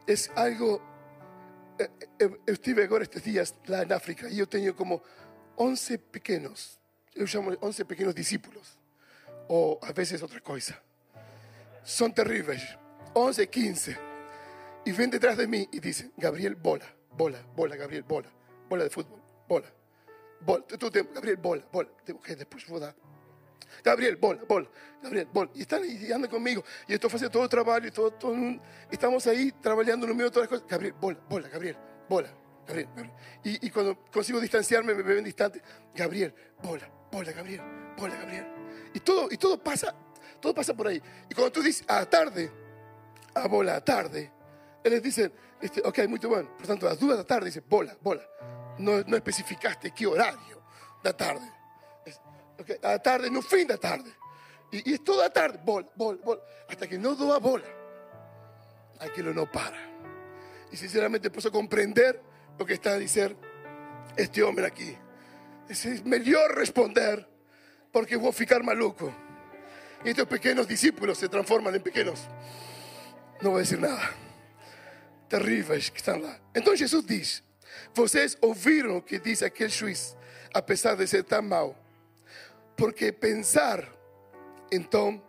é 0.08 0.16
algo. 0.40 0.82
Eu 2.20 2.54
estive 2.54 2.84
agora 2.84 3.04
estes 3.04 3.24
dias 3.24 3.56
lá 3.68 3.84
em 3.84 3.92
África 3.92 4.30
e 4.30 4.40
eu 4.40 4.46
tenho 4.46 4.74
como 4.76 5.02
11 5.58 5.98
pequenos, 5.98 6.80
eu 7.16 7.26
chamo 7.26 7.58
11 7.62 7.86
pequenos 7.86 8.14
discípulos, 8.14 8.78
ou 9.48 9.80
às 9.82 9.94
vezes 9.94 10.22
outra 10.22 10.40
coisa. 10.42 10.78
São 11.84 12.12
terríveis, 12.12 12.78
11, 13.16 13.48
15. 13.48 13.98
Y 14.86 14.92
ven 14.94 15.10
detrás 15.12 15.38
de 15.38 15.48
mí 15.48 15.68
y 15.72 15.80
dicen, 15.80 16.12
Gabriel, 16.18 16.56
bola, 16.56 16.86
bola, 17.16 17.40
bola, 17.56 17.76
Gabriel, 17.76 18.04
bola, 18.04 18.30
bola 18.68 18.84
de 18.84 18.90
fútbol, 18.90 19.22
bola, 19.48 19.68
bola, 20.40 20.66
tú, 20.66 20.90
Gabriel, 20.90 21.38
bola, 21.38 21.64
bola, 21.72 21.90
después 22.06 22.80
dar. 22.80 22.96
Gabriel, 23.84 24.16
bola, 24.18 24.42
bola, 24.48 24.70
Gabriel, 25.02 25.28
bola. 25.32 25.52
Y 25.54 25.62
están 25.62 25.82
y 25.86 26.12
andan 26.12 26.30
conmigo. 26.30 26.64
Y 26.88 26.94
esto 26.94 27.08
hace 27.08 27.30
todo 27.30 27.48
trabajo 27.48 27.86
y 27.86 27.92
todo, 27.92 28.12
todo 28.12 28.36
estamos 28.90 29.26
ahí 29.28 29.52
trabajando 29.52 30.06
en 30.08 30.14
medio 30.14 30.26
de 30.26 30.32
todas 30.32 30.50
las 30.50 30.60
cosas. 30.60 30.68
Gabriel, 30.70 30.94
bola, 31.00 31.20
bola, 31.30 31.50
Gabriel, 31.50 31.78
bola, 32.08 32.30
Gabriel, 32.68 32.90
Gabriel. 32.96 33.16
Y, 33.44 33.68
y 33.68 33.70
cuando 33.70 33.98
consigo 34.12 34.40
distanciarme, 34.40 34.94
me 34.94 35.04
ven 35.04 35.24
distante. 35.24 35.62
Gabriel, 35.96 36.34
bola, 36.62 36.90
bola, 37.12 37.32
Gabriel, 37.32 37.62
bola, 37.98 38.16
Gabriel. 38.16 38.48
Y 38.94 39.00
todo, 39.00 39.28
y 39.32 39.38
todo 39.38 39.62
pasa, 39.62 39.96
todo 40.40 40.54
pasa 40.54 40.74
por 40.74 40.88
ahí. 40.88 41.02
Y 41.30 41.34
cuando 41.34 41.52
tú 41.52 41.62
dices, 41.62 41.86
a 41.88 42.06
tarde, 42.06 42.52
a 43.34 43.48
bola, 43.48 43.76
a 43.76 43.82
tarde, 43.84 44.32
eles 44.84 45.02
dicen, 45.02 45.32
este, 45.62 45.82
ok, 45.86 46.08
muito 46.08 46.28
bom. 46.28 46.46
Portanto, 46.58 46.88
às 46.88 47.00
duas 47.00 47.18
da 47.18 47.24
tarde, 47.24 47.46
dice, 47.46 47.62
bola, 47.62 47.96
bola. 48.02 48.28
Não, 48.80 49.04
não 49.06 49.18
especificaste 49.18 49.92
que 49.92 50.08
horário 50.08 50.62
da 51.04 51.14
tarde. 51.14 51.46
Okay, 52.62 52.78
a 52.82 53.00
tarde, 53.00 53.30
no 53.30 53.42
fim 53.42 53.66
da 53.66 53.78
tarde. 53.78 54.12
E, 54.72 54.92
e 54.92 54.94
é 54.94 54.98
toda 54.98 55.26
a 55.26 55.30
tarde, 55.30 55.58
bola, 55.60 55.88
bola, 55.96 56.18
bola. 56.18 56.42
Hasta 56.68 56.88
que 56.88 56.98
não 56.98 57.16
dou 57.16 57.34
a 57.34 57.40
bola, 57.40 57.64
aquilo 59.00 59.34
não 59.34 59.48
para. 59.48 59.78
E 60.72 60.78
sinceramente 60.78 61.30
posso 61.30 61.52
compreender 61.52 62.20
o 62.60 62.66
que 62.66 62.74
está 62.74 62.94
a 62.94 63.00
dizer 63.00 63.36
este 64.16 64.42
homem 64.44 64.66
aqui. 64.66 64.98
É 65.68 66.08
melhor 66.08 66.52
responder 66.58 67.28
porque 67.92 68.18
vou 68.18 68.32
ficar 68.32 68.62
maluco. 68.64 69.14
E 70.06 70.10
estes 70.10 70.26
pequenos 70.26 70.68
discípulos 70.68 71.18
se 71.18 71.28
transformam 71.28 71.76
em 71.76 71.80
pequenos. 71.80 72.20
Não 73.42 73.52
vou 73.52 73.62
dizer 73.62 73.80
nada 73.80 74.32
terríveis 75.32 75.90
que 75.90 75.98
estão 75.98 76.20
lá. 76.20 76.38
Então 76.54 76.76
Jesus 76.76 77.06
diz: 77.06 77.44
Vocês 77.94 78.38
ouviram 78.42 78.98
o 78.98 79.02
que 79.02 79.18
disse 79.18 79.46
aquele 79.46 79.70
juiz, 79.70 80.16
apesar 80.54 80.96
de 80.96 81.08
ser 81.08 81.24
tão 81.24 81.42
mau. 81.42 81.76
Porque 82.82 83.12
pensar, 83.12 83.88
então, 84.72 85.22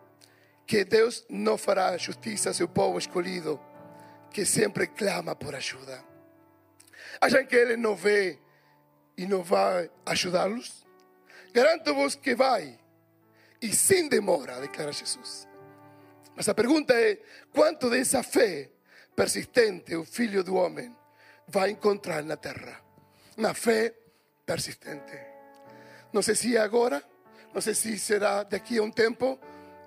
que 0.67 0.87
Deus 0.87 1.23
não 1.29 1.59
fará 1.59 1.95
justiça 1.99 2.49
a 2.49 2.55
seu 2.55 2.67
povo 2.67 2.99
escolhido, 2.99 3.61
que 4.31 4.47
sempre 4.47 4.87
clama 4.87 5.37
por 5.37 5.55
ajuda. 5.55 6.03
Acham 7.21 7.45
que 7.45 7.55
Ele 7.55 7.77
não 7.77 7.95
vê 7.95 8.39
e 9.19 9.27
não 9.27 9.43
vai 9.43 9.91
ajudá-los? 10.07 10.87
Garanto-vos 11.53 12.15
que 12.15 12.35
vai, 12.35 12.79
e 13.61 13.71
sem 13.71 14.09
demora, 14.09 14.59
declara 14.59 14.91
Jesus. 14.91 15.47
Mas 16.35 16.49
a 16.49 16.55
pergunta 16.55 16.95
é: 16.95 17.19
quanto 17.53 17.91
dessa 17.91 18.23
fé 18.23 18.71
persistente 19.15 19.95
o 19.95 20.07
filho 20.07 20.43
do 20.43 20.55
homem 20.55 20.97
vai 21.47 21.69
encontrar 21.69 22.25
na 22.25 22.39
terra. 22.39 22.81
Uma 23.37 23.53
fé 23.53 23.93
persistente. 24.47 25.21
Não 26.15 26.23
sei 26.23 26.35
se 26.35 26.57
é 26.57 26.59
agora, 26.59 27.12
não 27.53 27.61
sei 27.61 27.75
se 27.75 27.99
será 27.99 28.43
daqui 28.43 28.79
a 28.79 28.83
um 28.83 28.91
tempo, 28.91 29.39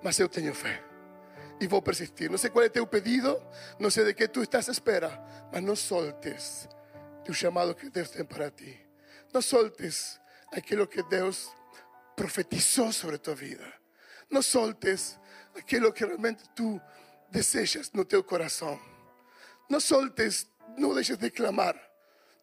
mas 0.02 0.18
eu 0.18 0.28
tenho 0.28 0.54
fé. 0.54 0.82
E 1.60 1.66
vou 1.66 1.80
persistir. 1.80 2.30
Não 2.30 2.38
sei 2.38 2.50
qual 2.50 2.64
é 2.64 2.68
teu 2.68 2.86
pedido, 2.86 3.42
não 3.78 3.90
sei 3.90 4.04
de 4.04 4.14
que 4.14 4.28
tu 4.28 4.42
estás 4.42 4.68
à 4.68 4.72
espera, 4.72 5.20
mas 5.52 5.62
não 5.62 5.74
soltes 5.74 6.68
o 7.30 7.34
chamado 7.34 7.74
que 7.74 7.90
Deus 7.90 8.10
tem 8.10 8.24
para 8.24 8.50
ti. 8.50 8.78
Não 9.32 9.42
soltes 9.42 10.20
aquilo 10.52 10.86
que 10.86 11.02
Deus 11.04 11.50
profetizou 12.14 12.92
sobre 12.92 13.18
tua 13.18 13.34
vida. 13.34 13.66
Não 14.30 14.42
soltes 14.42 15.18
aquilo 15.54 15.92
que 15.92 16.04
realmente 16.04 16.44
tu 16.54 16.80
desejas 17.30 17.90
no 17.92 18.04
teu 18.04 18.22
coração. 18.22 18.80
No 19.68 19.80
soltes, 19.80 20.46
no 20.78 20.94
dejes 20.94 21.18
de 21.18 21.30
clamar, 21.30 21.76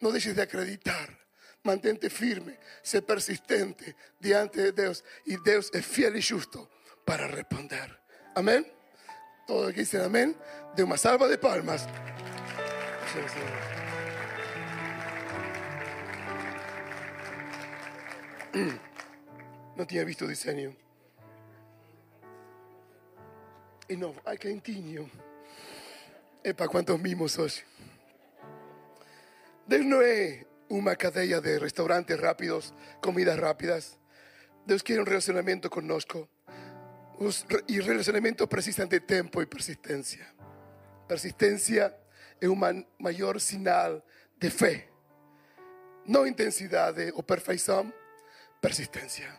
no 0.01 0.11
dejes 0.11 0.35
de 0.35 0.41
acreditar. 0.41 1.22
Mantente 1.63 2.09
firme, 2.09 2.59
sé 2.81 3.01
persistente 3.01 3.95
diante 4.19 4.61
de 4.61 4.71
Dios 4.73 5.03
y 5.25 5.37
Dios 5.43 5.71
es 5.73 5.85
fiel 5.85 6.17
y 6.17 6.21
justo 6.21 6.69
para 7.05 7.27
responder. 7.27 7.99
Amén. 8.35 8.67
Todo 9.47 9.69
el 9.69 9.73
que 9.73 9.81
dice 9.81 10.01
amén, 10.03 10.35
de 10.75 10.83
una 10.83 10.97
salva 10.97 11.27
de 11.27 11.37
palmas. 11.37 11.87
No 19.75 19.87
tenía 19.87 20.03
visto 20.03 20.27
diseño. 20.27 20.75
Y 23.87 23.97
no, 23.97 24.13
hay 24.23 24.37
que 24.37 24.51
intinio. 24.51 25.09
para 26.51 26.67
quantos 26.67 26.99
mimos 26.99 27.39
hoje. 27.39 27.63
Deus 29.65 29.85
não 29.85 30.01
é 30.01 30.45
uma 30.77 30.95
cadeia 30.95 31.39
de 31.39 31.59
restaurantes 31.59 32.19
rápidos, 32.19 32.73
comidas 33.01 33.39
rápidas. 33.39 33.99
Deus 34.65 34.81
quer 34.81 34.99
um 34.99 35.03
relacionamento 35.03 35.69
conosco. 35.69 36.27
E 37.67 37.79
relacionamento 37.79 38.47
precisam 38.47 38.87
de 38.87 38.99
tempo 38.99 39.41
e 39.41 39.45
persistência. 39.45 40.25
Persistência 41.07 41.95
é 42.41 42.49
um 42.49 42.57
maior 42.99 43.39
sinal 43.39 44.03
de 44.37 44.49
fé. 44.49 44.89
Não 46.05 46.25
intensidade 46.25 47.11
ou 47.13 47.23
perfeição, 47.23 47.93
persistência. 48.59 49.29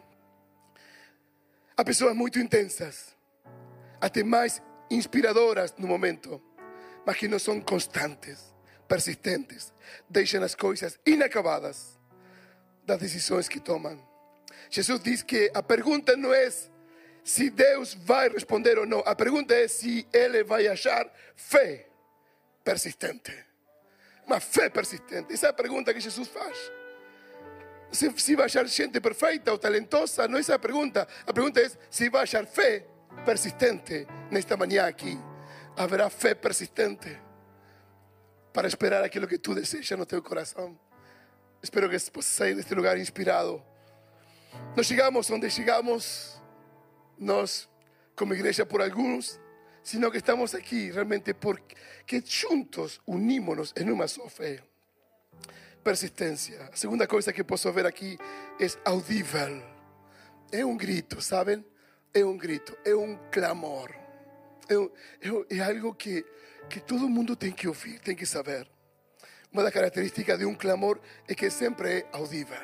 Há 1.76 1.84
pessoas 1.84 2.14
muito 2.14 2.38
intensas, 2.38 3.14
até 4.00 4.22
mais 4.22 4.62
inspiradoras 4.88 5.74
no 5.76 5.88
momento 5.88 6.40
mas 7.04 7.16
que 7.16 7.28
não 7.28 7.38
são 7.38 7.60
constantes, 7.60 8.53
persistentes, 8.88 9.72
deixam 10.08 10.42
as 10.42 10.54
coisas 10.54 10.98
inacabadas 11.06 11.98
das 12.84 12.98
decisões 12.98 13.48
que 13.48 13.60
tomam. 13.60 13.98
Jesus 14.70 15.00
diz 15.00 15.22
que 15.22 15.50
a 15.54 15.62
pergunta 15.62 16.16
não 16.16 16.32
é 16.32 16.50
se 17.22 17.50
Deus 17.50 17.94
vai 17.94 18.28
responder 18.28 18.78
ou 18.78 18.86
não, 18.86 19.00
a 19.06 19.14
pergunta 19.14 19.54
é 19.54 19.66
se 19.66 20.06
Ele 20.12 20.44
vai 20.44 20.66
achar 20.66 21.10
fé 21.34 21.86
persistente. 22.62 23.32
Uma 24.26 24.40
fé 24.40 24.68
persistente. 24.68 25.32
Essa 25.32 25.46
é 25.46 25.50
a 25.50 25.52
pergunta 25.52 25.92
que 25.92 26.00
Jesus 26.00 26.28
faz. 26.28 26.56
Se, 27.92 28.10
se 28.18 28.34
vai 28.34 28.46
achar 28.46 28.66
gente 28.66 29.00
perfeita 29.00 29.52
ou 29.52 29.58
talentosa, 29.58 30.26
não 30.26 30.38
é 30.38 30.40
essa 30.40 30.54
a 30.54 30.58
pergunta. 30.58 31.06
A 31.26 31.32
pergunta 31.32 31.60
é 31.60 31.70
se 31.90 32.08
vai 32.08 32.22
achar 32.22 32.46
fé 32.46 32.86
persistente 33.24 34.06
nesta 34.30 34.56
manhã 34.56 34.86
aqui 34.86 35.18
habrá 35.76 36.08
fé 36.08 36.34
persistente 36.34 37.18
para 38.54 38.68
esperar 38.68 39.02
aquilo 39.02 39.26
que 39.26 39.36
tú 39.36 39.52
deseas 39.52 39.90
no 39.90 40.06
teu 40.06 40.22
coração. 40.22 40.78
Espero 41.60 41.90
que 41.90 41.98
possas 42.12 42.32
sair 42.32 42.54
deste 42.54 42.72
lugar 42.72 42.96
inspirado. 42.96 43.60
Não 44.76 44.84
chegamos 44.84 45.28
onde 45.28 45.50
chegamos 45.50 46.40
nós 47.18 47.68
como 48.14 48.32
igreja 48.32 48.64
por 48.64 48.80
alguns, 48.80 49.40
sino 49.82 50.08
que 50.08 50.18
estamos 50.18 50.54
aqui 50.54 50.92
realmente 50.92 51.34
porque 51.34 52.22
juntos 52.24 53.00
unímonos 53.06 53.72
en 53.76 53.90
uma 53.90 54.06
só 54.06 54.28
fé. 54.28 54.62
Persistência. 55.82 56.70
A 56.72 56.76
segunda 56.76 57.08
coisa 57.08 57.32
que 57.32 57.42
posso 57.42 57.72
ver 57.72 57.86
aqui 57.86 58.16
é 58.60 58.66
audível. 58.88 59.62
É 60.52 60.64
um 60.64 60.76
grito, 60.76 61.20
sabem? 61.20 61.64
É 62.14 62.24
um 62.24 62.38
grito, 62.38 62.78
é 62.84 62.94
um 62.94 63.18
clamor. 63.32 64.03
É, 64.68 64.74
é, 64.74 65.58
é 65.58 65.60
algo 65.60 65.94
que, 65.94 66.24
que 66.68 66.80
todo 66.80 67.08
mundo 67.08 67.36
tem 67.36 67.52
que 67.52 67.68
ouvir, 67.68 67.98
tem 68.00 68.16
que 68.16 68.24
saber. 68.24 68.66
uma 69.52 69.62
das 69.62 69.72
características 69.72 70.38
de 70.38 70.44
um 70.44 70.54
clamor 70.54 70.98
é 71.28 71.34
que 71.34 71.50
sempre 71.50 71.98
é 71.98 72.06
audível. 72.12 72.56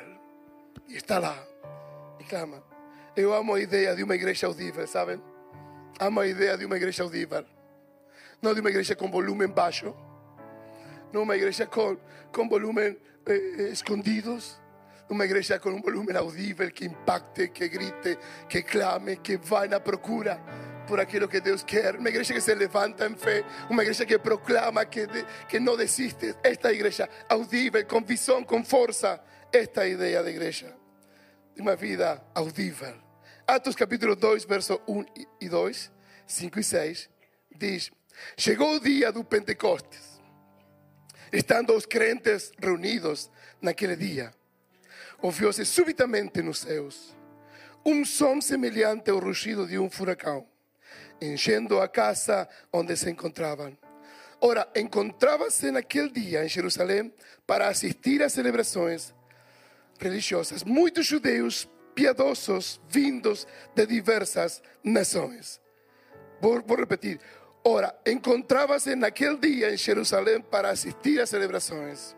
E 0.87 0.97
está 0.97 1.19
lá 1.19 1.37
e 2.19 2.23
clama. 2.23 2.63
Eu 3.15 3.33
amo 3.33 3.53
a 3.53 3.59
ideia 3.59 3.95
de 3.95 4.03
uma 4.03 4.15
igreja 4.15 4.47
audível, 4.47 4.85
sabem? 4.87 5.21
Amo 5.99 6.19
a 6.19 6.27
ideia 6.27 6.57
de 6.57 6.65
uma 6.65 6.77
igreja 6.77 7.03
audível. 7.03 7.45
Não 8.41 8.53
de 8.53 8.61
uma 8.61 8.69
igreja 8.69 8.95
com 8.95 9.09
volume 9.11 9.45
baixo. 9.47 9.95
Não 11.13 11.23
uma 11.23 11.35
igreja 11.35 11.67
com, 11.67 11.97
com 12.33 12.49
volume 12.49 12.97
eh, 13.25 13.69
escondidos. 13.71 14.59
Uma 15.09 15.25
igreja 15.25 15.59
com 15.59 15.69
um 15.69 15.81
volume 15.81 16.15
audível 16.15 16.71
que 16.71 16.85
impacte, 16.85 17.49
que 17.49 17.67
grite, 17.67 18.17
que 18.47 18.63
clame, 18.63 19.17
que 19.17 19.37
vá 19.37 19.67
na 19.67 19.79
procura 19.79 20.41
por 20.91 20.99
aquilo 20.99 21.25
que 21.25 21.39
Deus 21.39 21.63
quer. 21.63 21.95
Uma 21.95 22.09
igreja 22.09 22.33
que 22.33 22.41
se 22.41 22.53
levanta 22.53 23.07
em 23.07 23.15
fé. 23.15 23.45
Uma 23.69 23.81
igreja 23.81 24.05
que 24.05 24.19
proclama, 24.19 24.85
que, 24.85 25.07
de, 25.07 25.25
que 25.47 25.57
não 25.57 25.77
desiste. 25.77 26.35
Esta 26.43 26.73
igreja 26.73 27.07
audível, 27.29 27.85
com 27.85 28.01
visão, 28.01 28.43
com 28.43 28.61
força. 28.61 29.23
Esta 29.53 29.87
ideia 29.87 30.21
da 30.21 30.29
igreja. 30.29 30.75
De 31.55 31.61
uma 31.61 31.77
vida 31.77 32.21
audível. 32.35 32.93
Atos 33.47 33.73
capítulo 33.73 34.17
2, 34.17 34.43
verso 34.43 34.81
1 34.85 35.05
e 35.39 35.47
2, 35.47 35.91
5 36.27 36.59
e 36.59 36.63
6, 36.63 37.09
diz: 37.55 37.89
Chegou 38.35 38.75
o 38.75 38.79
dia 38.81 39.13
do 39.13 39.23
Pentecostes, 39.23 40.21
estando 41.31 41.73
os 41.73 41.85
crentes 41.85 42.51
reunidos 42.61 43.31
naquele 43.61 43.95
dia, 43.95 44.33
ouviu-se 45.21 45.63
subitamente 45.65 46.41
nos 46.41 46.59
céus 46.59 47.15
um 47.85 48.05
som 48.05 48.39
semelhante 48.39 49.09
ao 49.09 49.19
rugido 49.19 49.65
de 49.65 49.79
um 49.79 49.89
furacão, 49.89 50.45
enchendo 51.21 51.79
a 51.79 51.87
casa 51.87 52.47
onde 52.73 52.95
se 52.95 53.09
encontravam. 53.09 53.77
Ora, 54.39 54.67
encontrava-se 54.75 55.69
naquele 55.69 56.09
dia 56.09 56.43
em 56.43 56.49
Jerusalém 56.49 57.13
para 57.45 57.67
assistir 57.67 58.23
às 58.23 58.33
celebrações 58.33 59.13
religiosas 59.99 60.63
muitos 60.63 61.05
judeus 61.05 61.69
piedosos 61.93 62.81
vindos 62.89 63.45
de 63.75 63.85
diversas 63.85 64.63
nações. 64.83 65.61
Vou, 66.41 66.61
vou 66.65 66.77
repetir. 66.77 67.19
Ora, 67.63 67.95
encontrava-se 68.07 68.95
naquele 68.95 69.37
dia 69.37 69.71
em 69.71 69.77
Jerusalém 69.77 70.41
para 70.41 70.71
assistir 70.71 71.21
às 71.21 71.29
celebrações 71.29 72.15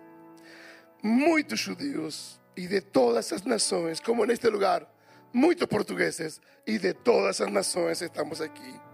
muitos 1.03 1.60
judeus 1.60 2.39
e 2.55 2.65
de 2.65 2.79
todas 2.79 3.33
as 3.33 3.43
nações, 3.43 4.00
como 4.00 4.25
neste 4.25 4.48
lugar, 4.48 4.88
muitos 5.33 5.67
portugueses 5.67 6.39
e 6.65 6.79
de 6.79 6.93
todas 6.93 7.41
as 7.41 7.51
nações 7.51 8.01
estamos 8.01 8.39
aqui. 8.39 8.92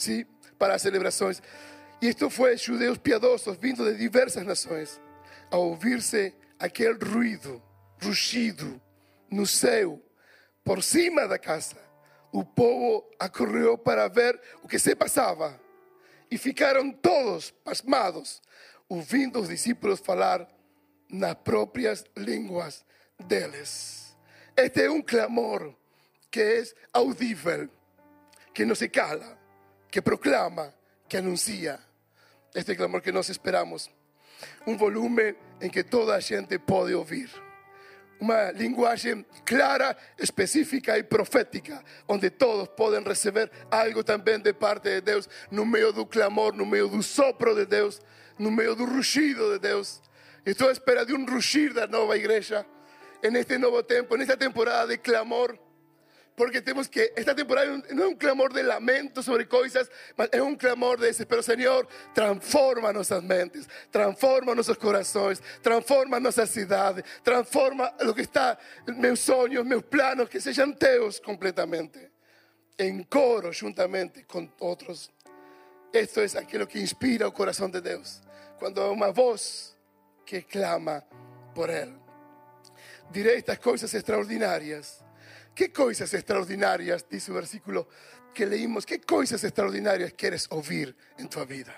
¿Sí? 0.00 0.26
Para 0.56 0.78
celebrações. 0.78 1.42
E 2.00 2.08
isto 2.08 2.30
foi 2.30 2.56
judeus 2.56 2.96
piedosos 2.96 3.58
vindos 3.58 3.86
de 3.86 3.98
diversas 3.98 4.46
nações, 4.46 4.98
a 5.50 5.58
ouvir-se 5.58 6.34
aquele 6.58 6.94
ruído, 6.94 7.62
rugido, 8.02 8.80
no 9.30 9.46
céu, 9.46 10.02
por 10.64 10.82
cima 10.82 11.28
da 11.28 11.38
casa. 11.38 11.76
O 12.32 12.42
povo 12.42 13.10
acorreu 13.18 13.76
para 13.76 14.08
ver 14.08 14.40
o 14.62 14.68
que 14.68 14.78
se 14.78 14.96
passava. 14.96 15.60
E 16.30 16.38
ficaram 16.38 16.90
todos 16.90 17.50
pasmados, 17.50 18.40
ouvindo 18.88 19.38
os 19.38 19.50
discípulos 19.50 20.00
falar 20.00 20.48
nas 21.10 21.34
próprias 21.34 22.06
línguas 22.16 22.86
deles. 23.18 24.16
Este 24.56 24.84
é 24.84 24.90
um 24.90 25.02
clamor 25.02 25.74
que 26.30 26.40
é 26.40 26.62
audível, 26.90 27.68
que 28.54 28.64
não 28.64 28.74
se 28.74 28.88
cala, 28.88 29.39
que 29.90 30.00
proclama, 30.02 30.72
que 31.08 31.16
anuncia. 31.16 31.78
Este 32.54 32.74
clamor 32.74 33.00
que 33.00 33.12
nós 33.12 33.28
esperamos. 33.28 33.90
Um 34.66 34.76
volume 34.76 35.36
em 35.60 35.68
que 35.68 35.84
toda 35.84 36.20
gente 36.20 36.58
pode 36.58 36.94
ouvir. 36.94 37.30
Uma 38.20 38.50
linguagem 38.52 39.24
clara, 39.46 39.96
específica 40.18 40.98
e 40.98 41.02
profética, 41.02 41.82
onde 42.06 42.30
todos 42.30 42.68
podem 42.68 43.02
receber 43.02 43.50
algo 43.70 44.04
também 44.04 44.38
de 44.38 44.52
parte 44.52 44.90
de 44.90 45.00
Deus, 45.00 45.28
no 45.50 45.64
meio 45.64 45.92
do 45.92 46.04
clamor, 46.04 46.54
no 46.54 46.66
meio 46.66 46.88
do 46.88 47.02
sopro 47.02 47.54
de 47.54 47.64
Deus, 47.64 48.00
no 48.38 48.50
meio 48.50 48.74
do 48.74 48.84
rugido 48.84 49.52
de 49.52 49.58
Deus. 49.58 50.02
Estou 50.44 50.68
à 50.68 50.72
espera 50.72 51.04
de 51.04 51.14
um 51.14 51.24
rugir 51.24 51.72
da 51.72 51.86
nova 51.86 52.16
igreja, 52.16 52.66
neste 53.22 53.56
novo 53.56 53.82
tempo, 53.82 54.16
nesta 54.16 54.36
temporada 54.36 54.88
de 54.88 54.98
clamor. 54.98 55.58
Porque 56.40 56.62
tenemos 56.62 56.88
que, 56.88 57.12
esta 57.14 57.34
temporada 57.34 57.66
no 57.92 58.04
es 58.04 58.08
un 58.12 58.16
clamor 58.16 58.50
de 58.50 58.62
lamento 58.62 59.22
sobre 59.22 59.46
cosas, 59.46 59.90
es 60.32 60.40
un 60.40 60.56
clamor 60.56 60.98
de 60.98 61.08
desespero. 61.08 61.42
Señor, 61.42 61.86
transforma 62.14 62.94
nuestras 62.94 63.22
mentes, 63.22 63.68
transforma 63.90 64.54
nuestros 64.54 64.78
corazones, 64.78 65.42
transforma 65.60 66.18
nuestras 66.18 66.48
ciudades, 66.48 67.04
transforma 67.22 67.94
lo 68.00 68.14
que 68.14 68.22
está, 68.22 68.58
mis 68.86 69.20
sueños, 69.20 69.66
mis 69.66 69.82
planos, 69.82 70.30
que 70.30 70.40
sean 70.40 70.74
teus 70.78 71.20
completamente. 71.20 72.10
En 72.78 73.04
coro, 73.04 73.50
juntamente 73.52 74.24
con 74.24 74.50
otros. 74.60 75.10
Esto 75.92 76.22
es 76.22 76.36
aquello 76.36 76.66
que 76.66 76.78
inspira 76.78 77.26
el 77.26 77.34
corazón 77.34 77.70
de 77.70 77.82
Dios. 77.82 78.22
Cuando 78.58 78.82
hay 78.82 78.90
una 78.90 79.08
voz 79.08 79.76
que 80.24 80.46
clama 80.46 81.04
por 81.54 81.70
Él. 81.70 81.94
Diré 83.12 83.34
estas 83.34 83.58
cosas 83.58 83.92
extraordinarias 83.92 85.04
¿Qué 85.54 85.72
cosas 85.72 86.12
extraordinarias, 86.14 87.06
dice 87.08 87.30
el 87.30 87.36
versículo 87.36 87.88
que 88.34 88.46
leímos, 88.46 88.86
qué 88.86 89.00
cosas 89.00 89.42
extraordinarias 89.44 90.12
quieres 90.14 90.46
oír 90.50 90.96
en 91.18 91.28
tu 91.28 91.44
vida? 91.44 91.74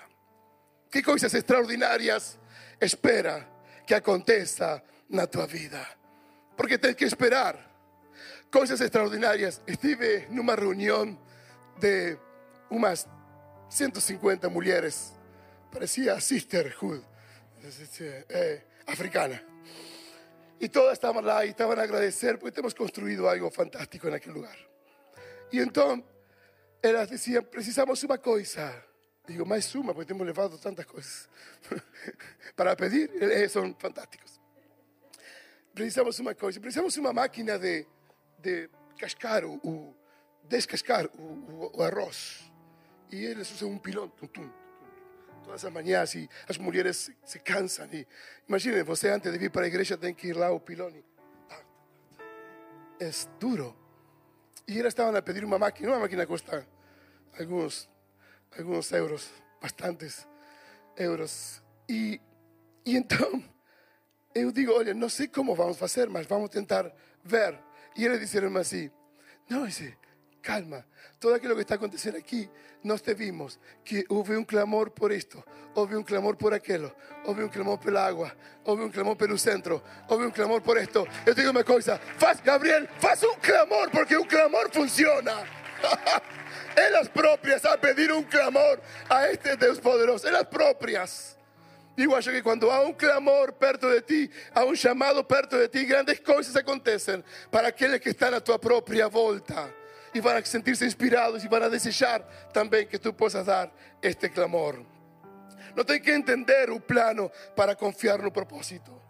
¿Qué 0.89 1.01
cosas 1.01 1.33
extraordinarias 1.33 2.37
espera 2.79 3.49
que 3.85 3.95
aconteça 3.95 4.83
na 5.09 5.25
tua 5.25 5.47
vida? 5.47 5.81
Porque 6.55 6.77
tienes 6.77 6.95
que 6.95 7.05
esperar 7.05 7.57
cosas 8.51 8.79
extraordinarias. 8.79 9.61
Estuve 9.65 10.25
en 10.25 10.39
una 10.39 10.55
reunión 10.55 11.17
de 11.79 12.19
unas 12.69 13.07
150 13.69 14.49
mujeres, 14.49 15.13
parecía 15.71 16.21
sisterhood, 16.21 17.01
eh, 17.99 18.63
africana. 18.85 19.41
Y 20.63 20.69
todas 20.69 20.93
estaban 20.93 21.25
lá 21.25 21.45
y 21.45 21.49
estaban 21.49 21.77
a 21.77 21.81
agradecer 21.81 22.39
porque 22.39 22.61
hemos 22.61 22.73
construido 22.73 23.27
algo 23.27 23.51
fantástico 23.51 24.07
en 24.07 24.13
aquel 24.13 24.31
lugar. 24.31 24.57
Y 25.51 25.59
entonces 25.59 26.05
ellas 26.81 27.09
decían, 27.09 27.43
precisamos 27.51 28.01
una 28.05 28.17
cosa. 28.17 28.81
Digo, 29.27 29.43
más 29.45 29.75
uma, 29.75 29.93
porque 29.93 30.13
hemos 30.13 30.25
levado 30.25 30.57
tantas 30.57 30.85
cosas 30.85 31.27
para 32.55 32.77
pedir, 32.77 33.11
eh, 33.21 33.49
son 33.49 33.75
fantásticos. 33.77 34.39
Precisamos 35.73 36.17
uma 36.19 36.33
coisa, 36.33 36.61
precisamos 36.61 36.95
uma 36.95 37.11
máquina 37.11 37.59
de, 37.59 37.85
de 38.37 38.69
cascar 38.97 39.43
o, 39.43 39.59
o 39.63 39.93
descascar 40.43 41.09
o, 41.19 41.71
o, 41.73 41.83
arroz. 41.83 42.49
E 43.11 43.25
eles 43.25 43.51
usam 43.51 43.69
um 43.69 43.77
pilão, 43.77 44.07
tum, 44.07 44.49
todas 45.43 45.63
as 45.63 45.71
manhãs 45.71 46.15
e 46.15 46.29
as 46.47 46.57
mulheres 46.57 47.11
se, 47.23 47.39
cansam. 47.39 47.87
E, 47.91 48.07
imagine, 48.47 48.83
você 48.83 49.09
antes 49.09 49.31
de 49.31 49.37
vir 49.37 49.51
para 49.51 49.65
a 49.65 49.67
igreja 49.67 49.97
tem 49.97 50.13
que 50.13 50.27
ir 50.27 50.33
lá 50.33 50.47
ao 50.47 50.59
pilão. 50.59 50.89
E, 50.89 51.03
é 52.99 53.09
duro. 53.39 53.75
E 54.67 54.79
elas 54.79 54.93
estavam 54.93 55.15
a 55.15 55.21
pedir 55.21 55.43
uma 55.43 55.59
máquina. 55.59 55.89
Uma 55.89 55.99
máquina 55.99 56.25
custa 56.25 56.65
alguns, 57.37 57.89
alguns 58.57 58.91
euros, 58.91 59.29
bastantes 59.61 60.27
euros. 60.97 61.61
E, 61.89 62.21
e 62.85 62.95
então 62.95 63.43
eu 64.33 64.51
digo: 64.51 64.71
olha, 64.71 64.93
não 64.93 65.09
sei 65.09 65.27
como 65.27 65.55
vamos 65.55 65.77
fazer, 65.77 66.09
mas 66.09 66.25
vamos 66.25 66.49
tentar 66.49 66.91
ver. 67.23 67.59
E 67.95 68.05
eles 68.05 68.19
disseram 68.19 68.55
assim: 68.57 68.89
não, 69.49 69.67
esse 69.67 69.95
calma, 70.43 70.85
todo 71.21 71.33
aquilo 71.33 71.55
que 71.55 71.61
está 71.61 71.75
acontecendo 71.75 72.17
aqui, 72.17 72.49
nós 72.83 73.01
te 73.01 73.13
vimos 73.13 73.57
que 73.83 74.05
houve 74.09 74.35
um 74.35 74.43
clamor 74.43 74.91
por 74.91 75.09
isto, 75.11 75.41
houve 75.73 75.95
um 75.95 76.03
clamor 76.03 76.35
por 76.35 76.53
aquilo, 76.53 76.93
houve 77.23 77.45
um 77.45 77.47
clamor 77.47 77.77
pela 77.77 78.05
água, 78.05 78.35
houve 78.65 78.83
um 78.83 78.91
clamor 78.91 79.15
pelo 79.15 79.37
centro, 79.37 79.81
houve 80.07 80.25
um 80.25 80.31
clamor 80.31 80.61
por 80.61 80.77
isto. 80.77 81.07
Eu 81.25 81.33
digo 81.33 81.49
uma 81.49 81.63
coisa, 81.63 81.97
faz, 82.17 82.41
Gabriel, 82.41 82.85
faz 82.99 83.23
um 83.23 83.35
clamor, 83.35 83.89
porque 83.89 84.17
um 84.17 84.25
clamor 84.25 84.69
funciona. 84.69 85.47
elas 86.75 87.07
próprias 87.07 87.63
a 87.63 87.77
pedir 87.77 88.11
um 88.11 88.23
clamor 88.23 88.79
a 89.09 89.29
este 89.29 89.55
Deus 89.55 89.79
poderoso, 89.79 90.27
elas 90.27 90.43
próprias. 90.43 91.37
Digo, 91.95 92.15
acho 92.15 92.31
que 92.31 92.41
quando 92.41 92.69
há 92.69 92.81
um 92.81 92.91
clamor 92.91 93.53
perto 93.53 93.87
de 93.89 94.01
ti, 94.01 94.31
há 94.53 94.65
um 94.65 94.75
chamado 94.75 95.23
perto 95.23 95.57
de 95.57 95.69
ti, 95.69 95.85
grandes 95.85 96.19
coisas 96.19 96.53
acontecem 96.55 97.23
para 97.49 97.69
aqueles 97.69 97.99
que 98.01 98.09
estão 98.09 98.33
à 98.33 98.41
tua 98.41 98.59
própria 98.59 99.07
volta 99.07 99.82
y 100.13 100.19
van 100.19 100.37
a 100.37 100.45
sentirse 100.45 100.85
inspirados 100.85 101.43
y 101.43 101.47
van 101.47 101.63
a 101.63 101.69
desear 101.69 102.27
también 102.53 102.87
que 102.87 102.99
tú 102.99 103.15
puedas 103.15 103.45
dar 103.45 103.71
este 104.01 104.29
clamor. 104.29 104.83
No 105.75 105.83
tienes 105.83 106.03
que 106.03 106.13
entender 106.13 106.69
un 106.69 106.81
plano 106.81 107.31
para 107.55 107.75
confiar 107.75 108.19
en 108.19 108.27
un 108.27 108.31
propósito. 108.31 109.01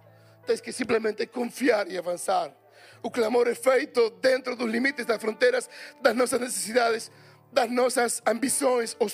Tienes 0.45 0.61
que 0.61 0.71
simplemente 0.71 1.27
confiar 1.27 1.91
y 1.91 1.97
avanzar. 1.97 2.55
O 3.01 3.11
clamor 3.11 3.47
é 3.47 3.55
feito 3.55 4.09
dentro 4.21 4.55
dos 4.55 4.69
limites 4.69 5.05
das 5.05 5.19
fronteiras 5.19 5.69
das 6.01 6.15
nossas 6.15 6.39
necessidades, 6.39 7.11
das 7.51 7.69
nossas 7.69 8.21
ambições 8.25 8.95
ou. 8.99 9.09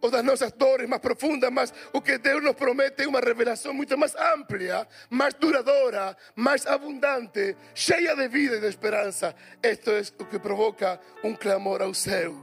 Ou 0.00 0.10
das 0.10 0.24
nossas 0.24 0.52
dores 0.52 0.88
mais 0.88 1.02
profundas, 1.02 1.50
mas 1.50 1.72
o 1.92 2.00
que 2.00 2.18
Deus 2.18 2.42
nos 2.42 2.54
promete 2.54 3.02
é 3.02 3.08
uma 3.08 3.20
revelação 3.20 3.74
muito 3.74 3.96
mais 3.98 4.14
ampla, 4.14 4.86
mais 5.10 5.34
duradoura, 5.34 6.16
mais 6.36 6.66
abundante, 6.66 7.56
cheia 7.74 8.14
de 8.14 8.28
vida 8.28 8.56
e 8.56 8.60
de 8.60 8.68
esperança. 8.68 9.34
Isto 9.62 9.90
é 9.90 10.02
o 10.20 10.26
que 10.26 10.38
provoca 10.38 11.00
um 11.24 11.34
clamor 11.34 11.82
ao 11.82 11.92
céu. 11.94 12.34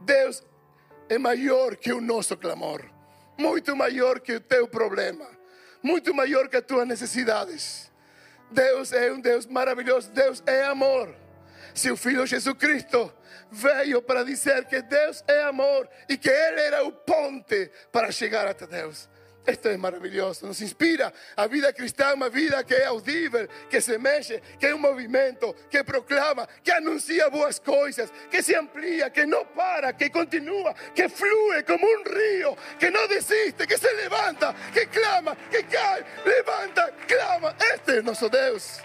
Deus 0.00 0.42
é 1.08 1.18
maior 1.18 1.76
que 1.76 1.92
o 1.92 2.00
nosso 2.00 2.36
clamor, 2.36 2.84
muito 3.38 3.76
maior 3.76 4.18
que 4.18 4.34
o 4.34 4.40
teu 4.40 4.66
problema, 4.66 5.26
muito 5.82 6.12
maior 6.12 6.48
que 6.48 6.56
as 6.56 6.64
tuas 6.64 6.86
necessidades. 6.86 7.90
Deus 8.50 8.92
é 8.92 9.10
um 9.12 9.20
Deus 9.20 9.46
maravilhoso, 9.46 10.10
Deus 10.10 10.42
é 10.46 10.64
amor. 10.64 11.21
Seu 11.74 11.96
Filho 11.96 12.26
Jesus 12.26 12.56
Cristo 12.58 13.12
veio 13.50 14.02
para 14.02 14.24
dizer 14.24 14.64
que 14.66 14.82
Deus 14.82 15.22
é 15.26 15.42
amor 15.44 15.88
e 16.08 16.16
que 16.16 16.28
Ele 16.28 16.60
era 16.60 16.84
o 16.84 16.92
ponte 16.92 17.70
para 17.90 18.10
chegar 18.10 18.46
até 18.46 18.66
Deus. 18.66 19.08
Esto 19.44 19.70
es 19.70 19.78
maravilloso, 19.78 20.46
nos 20.46 20.60
inspira. 20.60 21.12
A 21.36 21.48
vida 21.48 21.72
cristã, 21.72 22.14
uma 22.14 22.28
vida 22.28 22.62
que 22.62 22.74
é 22.74 22.84
audível, 22.84 23.48
que 23.68 23.80
se 23.80 23.98
mexe, 23.98 24.40
que 24.58 24.66
é 24.66 24.74
um 24.74 24.78
movimento, 24.78 25.52
que 25.68 25.82
proclama, 25.82 26.48
que 26.62 26.70
anuncia 26.70 27.28
boas 27.28 27.58
coisas, 27.58 28.12
que 28.30 28.40
se 28.40 28.54
amplia, 28.54 29.10
que 29.10 29.26
não 29.26 29.44
para, 29.46 29.92
que 29.92 30.10
continua, 30.10 30.72
que 30.94 31.08
flui 31.08 31.62
como 31.64 31.84
um 31.84 32.04
rio, 32.04 32.56
que 32.78 32.88
não 32.90 33.08
desiste, 33.08 33.66
que 33.66 33.76
se 33.76 33.92
levanta, 33.94 34.54
que 34.72 34.86
clama, 34.86 35.36
que 35.50 35.62
cai, 35.64 36.04
levanta, 36.24 36.92
clama. 37.08 37.56
Este 37.74 37.98
é 37.98 38.02
nosso 38.02 38.28
Deus. 38.28 38.80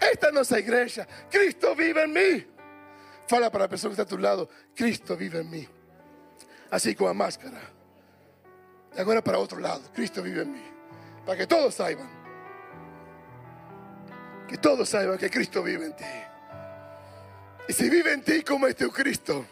Esta 0.00 0.28
é 0.28 0.32
nossa 0.32 0.58
igreja. 0.58 1.06
Cristo 1.30 1.74
vive 1.74 2.04
em 2.04 2.08
mim. 2.08 2.46
Fala 3.26 3.50
para 3.50 3.64
a 3.64 3.68
pessoa 3.68 3.90
que 3.90 4.00
está 4.00 4.02
a 4.02 4.06
tu 4.06 4.16
lado: 4.16 4.48
Cristo 4.74 5.16
vive 5.16 5.40
em 5.40 5.44
mim. 5.44 5.68
Assim 6.70 6.94
com 6.94 7.06
a 7.06 7.14
máscara. 7.14 7.60
Y 8.96 9.00
ahora 9.00 9.22
para 9.22 9.38
otro 9.38 9.60
lado, 9.60 9.82
Cristo 9.92 10.22
vive 10.22 10.42
en 10.42 10.52
mí. 10.52 10.64
Para 11.24 11.38
que 11.38 11.46
todos 11.46 11.74
saiban. 11.74 12.08
Que 14.48 14.56
todos 14.56 14.88
saiban 14.88 15.18
que 15.18 15.30
Cristo 15.30 15.62
vive 15.62 15.86
en 15.86 15.96
ti. 15.96 16.04
Y 17.68 17.72
si 17.72 17.90
vive 17.90 18.12
en 18.12 18.22
ti 18.22 18.42
como 18.42 18.66
este 18.66 18.88
Cristo, 18.88 19.44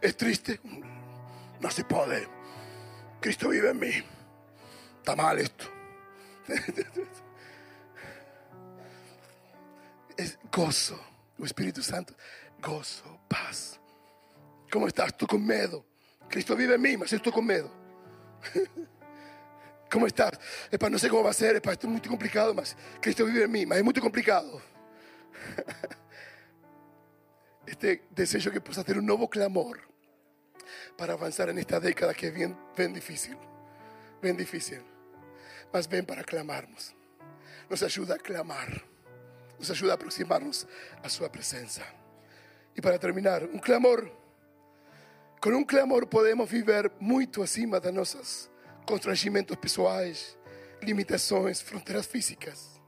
es 0.00 0.16
triste. 0.16 0.60
No 1.60 1.70
se 1.70 1.84
puede. 1.84 2.28
Cristo 3.20 3.48
vive 3.48 3.70
en 3.70 3.78
mí. 3.78 4.04
Está 5.00 5.16
mal 5.16 5.38
esto. 5.38 5.64
Es 10.18 10.36
gozo. 10.52 11.00
El 11.38 11.44
Espíritu 11.44 11.80
Santo. 11.80 12.14
Gozo, 12.60 13.20
paz. 13.28 13.78
¿Cómo 14.70 14.88
estás? 14.88 15.16
Tú 15.16 15.26
con 15.28 15.46
miedo. 15.46 15.86
Cristo 16.28 16.56
vive 16.56 16.74
en 16.74 16.82
mí, 16.82 16.96
mas 16.96 17.12
estoy 17.12 17.32
con 17.32 17.46
miedo. 17.46 17.70
¿Cómo 19.90 20.06
estás? 20.08 20.32
Epa, 20.70 20.90
no 20.90 20.98
sé 20.98 21.08
cómo 21.08 21.22
va 21.22 21.30
a 21.30 21.34
ser, 21.34 21.56
epa, 21.56 21.72
esto 21.72 21.86
es 21.86 21.92
muy 21.92 22.00
complicado, 22.00 22.52
mas 22.52 22.76
Cristo 23.00 23.24
vive 23.24 23.44
en 23.44 23.50
mí, 23.50 23.64
mas 23.64 23.78
es 23.78 23.84
muy 23.84 23.94
complicado. 23.94 24.60
Este 27.66 28.08
deseo 28.10 28.50
que 28.50 28.62
pueda 28.62 28.80
hacer 28.80 28.96
un 28.96 29.04
nuevo 29.04 29.28
clamor 29.28 29.78
para 30.96 31.12
avanzar 31.12 31.50
en 31.50 31.58
esta 31.58 31.78
década 31.78 32.14
que 32.14 32.28
es 32.28 32.34
bien, 32.34 32.58
bien 32.74 32.94
difícil, 32.94 33.36
bien 34.22 34.38
difícil. 34.38 34.82
Mas 35.70 35.86
ven 35.86 36.06
para 36.06 36.24
clamarnos. 36.24 36.94
Nos 37.68 37.82
ayuda 37.82 38.14
a 38.14 38.18
clamar, 38.18 38.86
nos 39.58 39.70
ayuda 39.70 39.92
a 39.92 39.94
aproximarnos 39.94 40.66
a 41.02 41.08
su 41.08 41.28
presencia. 41.30 41.84
Y 42.74 42.80
para 42.80 42.98
terminar, 42.98 43.44
un 43.44 43.58
clamor 43.58 44.18
com 45.40 45.50
um 45.50 45.64
clamor 45.64 46.08
podemos 46.08 46.50
viver 46.50 46.90
muito 46.98 47.42
acima 47.42 47.78
das 47.78 47.94
nossas 47.94 48.50
constrangimentos 48.84 49.56
pessoais, 49.56 50.36
limitações, 50.82 51.60
fronteiras 51.60 52.06
físicas, 52.06 52.80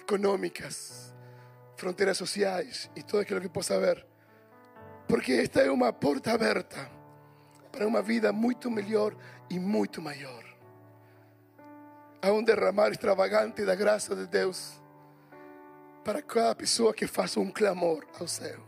econômicas, 0.00 1.14
fronteiras 1.74 2.18
sociais 2.18 2.90
e 2.94 3.02
tudo 3.02 3.20
aquilo 3.20 3.40
que 3.40 3.48
possa 3.48 3.76
haver. 3.76 4.06
Porque 5.08 5.32
esta 5.32 5.60
é 5.60 5.70
uma 5.70 5.90
porta 5.90 6.32
aberta 6.32 6.90
para 7.72 7.86
uma 7.86 8.02
vida 8.02 8.30
muito 8.30 8.70
melhor 8.70 9.16
e 9.48 9.58
muito 9.58 10.02
maior. 10.02 10.44
Há 12.20 12.30
um 12.30 12.42
derramar 12.42 12.90
extravagante 12.90 13.64
da 13.64 13.74
graça 13.74 14.14
de 14.14 14.26
Deus 14.26 14.82
para 16.06 16.22
cada 16.22 16.54
pessoa 16.54 16.94
que 16.94 17.04
faça 17.04 17.40
um 17.40 17.50
clamor 17.50 18.06
ao 18.20 18.28
céu. 18.28 18.60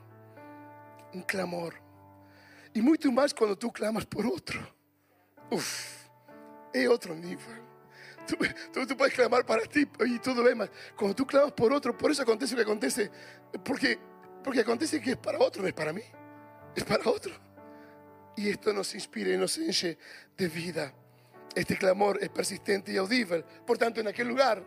Um 1.15 1.23
clamor. 1.23 1.73
E 2.75 2.83
muito 2.83 3.13
mais 3.13 3.33
quando 3.33 3.55
tu 3.55 3.71
clamas 3.71 4.05
por 4.05 4.27
outro. 4.27 4.61
Uf, 5.49 6.11
é 6.75 6.89
outro 6.89 7.15
nível. 7.15 7.55
Tu, 8.27 8.37
tu, 8.73 8.87
tu 8.89 8.97
puedes 8.97 9.15
clamar 9.15 9.45
para 9.45 9.69
ti 9.69 9.89
e 10.05 10.19
tudo 10.19 10.43
bem, 10.43 10.57
mas 10.57 10.69
quando 10.97 11.15
tu 11.15 11.25
clamas 11.25 11.53
por 11.53 11.73
outro, 11.73 11.95
por 11.95 12.11
isso 12.11 12.23
acontece 12.23 12.55
o 12.55 12.57
que 12.57 12.63
acontece. 12.63 13.09
Porque, 13.65 14.01
porque 14.43 14.59
acontece 14.59 14.99
que 14.99 15.13
é 15.13 15.17
para 15.17 15.39
outro, 15.39 15.63
não 15.63 15.69
é 15.69 15.73
para 15.73 15.93
mim. 15.93 16.03
É 16.75 16.83
para 16.83 17.09
outro. 17.09 17.33
E 18.37 18.51
isto 18.51 18.73
nos 18.73 18.93
inspira 18.97 19.31
e 19.31 19.37
nos 19.37 19.57
enche 19.59 19.97
de 20.37 20.49
vida. 20.49 20.93
Este 21.55 21.77
clamor 21.77 22.19
é 22.21 22.29
persistente 22.29 22.91
e 22.91 22.99
audível. 22.99 23.45
Portanto, 23.65 24.03
naquele 24.03 24.29
lugar, 24.29 24.61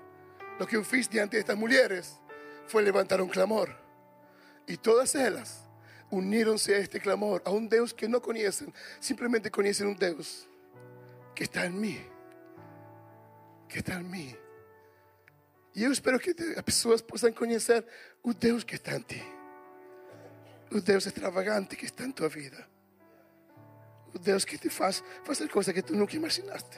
lo 0.58 0.66
que 0.66 0.80
diante 1.10 1.32
de 1.32 1.40
estas 1.40 1.58
mulheres 1.58 2.22
foi 2.68 2.84
levantar 2.84 3.22
um 3.22 3.28
clamor. 3.28 3.76
E 4.68 4.78
todas 4.78 5.16
elas 5.16 5.62
unieronse 6.12 6.74
a 6.74 6.78
este 6.78 7.00
clamor, 7.00 7.42
a 7.46 7.52
un 7.52 7.70
Dios 7.70 7.94
que 7.94 8.08
no 8.08 8.22
conocen, 8.22 8.74
simplemente 9.00 9.50
conocen 9.50 9.88
un 9.88 9.96
Dios 9.96 10.48
que 11.34 11.46
está 11.46 11.66
en 11.66 11.80
mí, 11.80 11.98
que 13.68 13.80
está 13.80 13.96
en 13.96 14.12
mí. 14.12 14.36
Y 15.74 15.82
yo 15.82 15.92
espero 15.92 16.20
que 16.20 16.36
las 16.38 16.64
personas 16.64 17.02
puedan 17.02 17.34
conocer 17.34 17.88
un 18.24 18.38
Dios 18.38 18.66
que 18.66 18.76
está 18.76 18.94
en 18.94 19.04
ti, 19.04 19.24
un 20.70 20.84
Dios 20.84 21.08
extravagante 21.08 21.78
que 21.78 21.86
está 21.86 22.04
en 22.04 22.14
tu 22.14 22.30
vida, 22.30 22.68
un 24.14 24.22
Dios 24.22 24.46
que 24.46 24.58
te 24.58 24.68
hace 24.68 25.04
hacer 25.30 25.50
cosas 25.50 25.74
que 25.74 25.82
tú 25.82 25.96
nunca 25.96 26.18
imaginaste, 26.18 26.78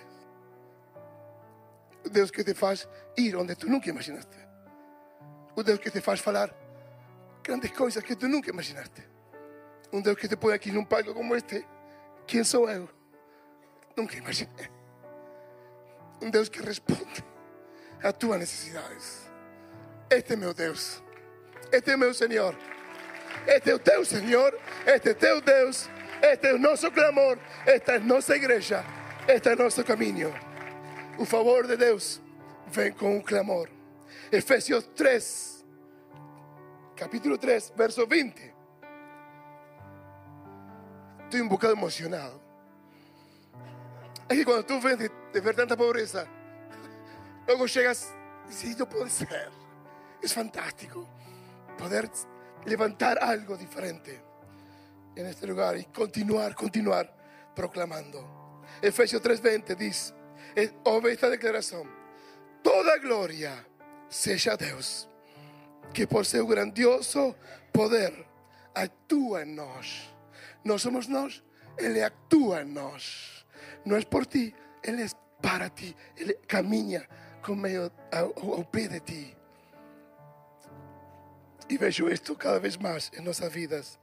un 2.05 2.13
Dios 2.13 2.31
que 2.31 2.43
te 2.43 2.51
hace 2.51 2.87
ir 3.17 3.33
donde 3.33 3.55
tú 3.55 3.67
nunca 3.67 3.89
imaginaste, 3.89 4.37
un 5.55 5.63
Dios 5.63 5.79
que 5.79 5.91
te 5.91 5.99
hace 5.99 6.29
hablar 6.29 6.55
grandes 7.43 7.71
cosas 7.71 8.03
que 8.03 8.15
tú 8.15 8.27
nunca 8.27 8.49
imaginaste. 8.49 9.07
Um 9.91 10.01
Deus 10.01 10.17
que 10.17 10.27
te 10.27 10.35
põe 10.35 10.53
aqui 10.53 10.71
num 10.71 10.85
palco 10.85 11.13
como 11.13 11.35
este. 11.35 11.65
Quem 12.25 12.43
sou 12.43 12.69
eu? 12.69 12.89
Nunca 13.95 14.15
imaginei. 14.17 14.69
Um 16.21 16.31
Deus 16.31 16.49
que 16.49 16.61
responde 16.61 17.23
a 18.01 18.11
tuas 18.11 18.39
necessidades. 18.39 19.29
Este 20.09 20.33
é 20.33 20.35
meu 20.35 20.53
Deus. 20.53 21.03
Este 21.71 21.91
é 21.91 21.97
meu 21.97 22.13
Senhor. 22.13 22.55
Este 23.45 23.71
é 23.71 23.75
o 23.75 23.79
teu 23.79 24.03
Senhor. 24.05 24.57
Este 24.85 25.09
é 25.09 25.13
teu 25.13 25.41
Deus. 25.41 25.89
Este 26.21 26.47
é 26.47 26.53
o 26.53 26.57
nosso 26.57 26.89
clamor. 26.89 27.37
Esta 27.65 27.93
é 27.93 27.99
nossa 27.99 28.35
igreja. 28.35 28.83
Este 29.27 29.49
é 29.49 29.55
nosso 29.55 29.83
caminho. 29.83 30.33
O 31.19 31.25
favor 31.25 31.67
de 31.67 31.75
Deus 31.77 32.21
vem 32.67 32.91
com 32.93 33.17
um 33.17 33.21
clamor. 33.21 33.69
Efésios 34.33 34.89
3, 34.95 35.63
capítulo 36.95 37.37
3, 37.37 37.71
verso 37.77 38.07
20. 38.07 38.55
estoy 41.25 41.39
un 41.39 41.47
bocado 41.47 41.73
emocionado. 41.73 42.41
Es 44.27 44.35
que 44.35 44.43
cuando 44.43 44.65
tú 44.65 44.81
ves 44.81 44.97
de, 44.97 45.39
ver 45.39 45.55
tanta 45.55 45.77
pobreza, 45.77 46.25
luego 47.45 47.67
llegas 47.67 48.11
y 48.45 48.49
dices, 48.49 48.75
no 48.79 48.89
puede 48.89 49.11
ser. 49.11 49.51
Es 50.19 50.33
fantástico 50.33 51.07
poder 51.77 52.09
levantar 52.65 53.19
algo 53.21 53.55
diferente 53.55 54.19
en 55.15 55.27
este 55.27 55.45
lugar 55.45 55.77
y 55.77 55.83
continuar, 55.85 56.55
continuar 56.55 57.15
proclamando. 57.55 58.63
Efesios 58.81 59.21
3:20 59.21 59.75
dice, 59.77 60.11
ove 60.85 61.11
esta 61.11 61.29
declaración, 61.29 61.87
toda 62.63 62.97
gloria 62.97 63.63
sea 64.13 64.55
Dios, 64.55 65.09
que 65.93 66.07
por 66.07 66.25
su 66.25 66.45
grandioso 66.45 67.35
poder 67.71 68.25
actúa 68.75 69.41
en 69.41 69.55
nosotros 69.55 70.13
no 70.63 70.79
somos 70.79 71.09
nós, 71.09 71.43
Ele 71.77 72.03
actúa 72.03 72.61
en 72.61 72.73
nós. 72.73 73.45
Não 73.85 73.97
é 73.97 74.01
por 74.05 74.25
ti, 74.25 74.55
Ele 74.81 75.03
é 75.03 75.07
para 75.41 75.69
ti. 75.69 75.95
Meio 77.49 77.91
ao, 78.11 78.53
ao 78.53 78.63
pé 78.63 78.87
de 78.87 78.99
ti. 79.01 79.35
E 81.69 81.77
vejo 81.77 82.09
isto 82.09 82.35
cada 82.35 82.59
vez 82.59 82.77
mais 82.77 83.11
em 83.17 83.21
nossas 83.21 83.51
vidas. 83.51 83.99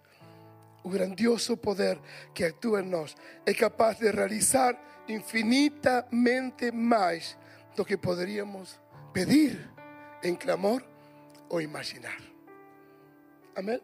O 0.83 0.90
grandioso 0.90 1.57
poder 1.57 1.99
que 2.35 2.44
atua 2.44 2.81
em 2.81 2.88
nós 2.88 3.14
é 3.46 3.55
capaz 3.55 3.99
de 3.99 4.11
realizar 4.11 4.79
infinitamente 5.09 6.70
mais 6.73 7.38
do 7.75 7.85
que 7.85 7.96
poderíamos 7.96 8.79
pedir 9.12 9.70
em 10.22 10.35
clamor 10.35 10.83
ou 11.48 11.61
imaginar. 11.61 12.20
Amém? 13.56 13.80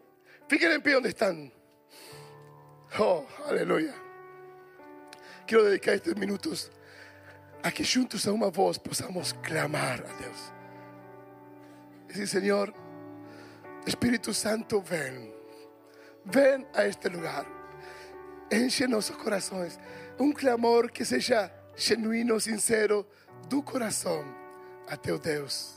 Fiquem 0.47 0.73
em 0.73 0.79
pé 0.79 0.97
onde 0.97 1.09
estão. 1.09 1.51
Oh, 2.99 3.25
aleluya. 3.45 4.07
quiero 5.47 5.63
dedicar 5.63 5.93
estos 5.93 6.13
minutos 6.15 6.69
a 7.63 7.71
que 7.71 7.83
juntos 7.83 8.27
a 8.27 8.31
una 8.31 8.49
voz 8.49 8.77
possamos 8.77 9.33
clamar 9.41 10.03
a 10.05 10.13
Dios. 10.21 10.53
Decir, 12.07 12.27
Señor, 12.27 12.73
Espíritu 13.85 14.33
Santo, 14.33 14.81
ven. 14.81 15.33
Ven 16.25 16.67
a 16.73 16.85
este 16.85 17.09
lugar. 17.09 17.45
Enche 18.49 18.87
nuestros 18.87 19.17
corazones. 19.17 19.79
Un 20.19 20.33
clamor 20.33 20.91
que 20.91 21.05
sea 21.05 21.51
genuino, 21.75 22.39
sincero, 22.39 23.07
do 23.49 23.63
corazón 23.63 24.25
a 24.89 24.97
teu 24.97 25.17
Deus. 25.17 25.76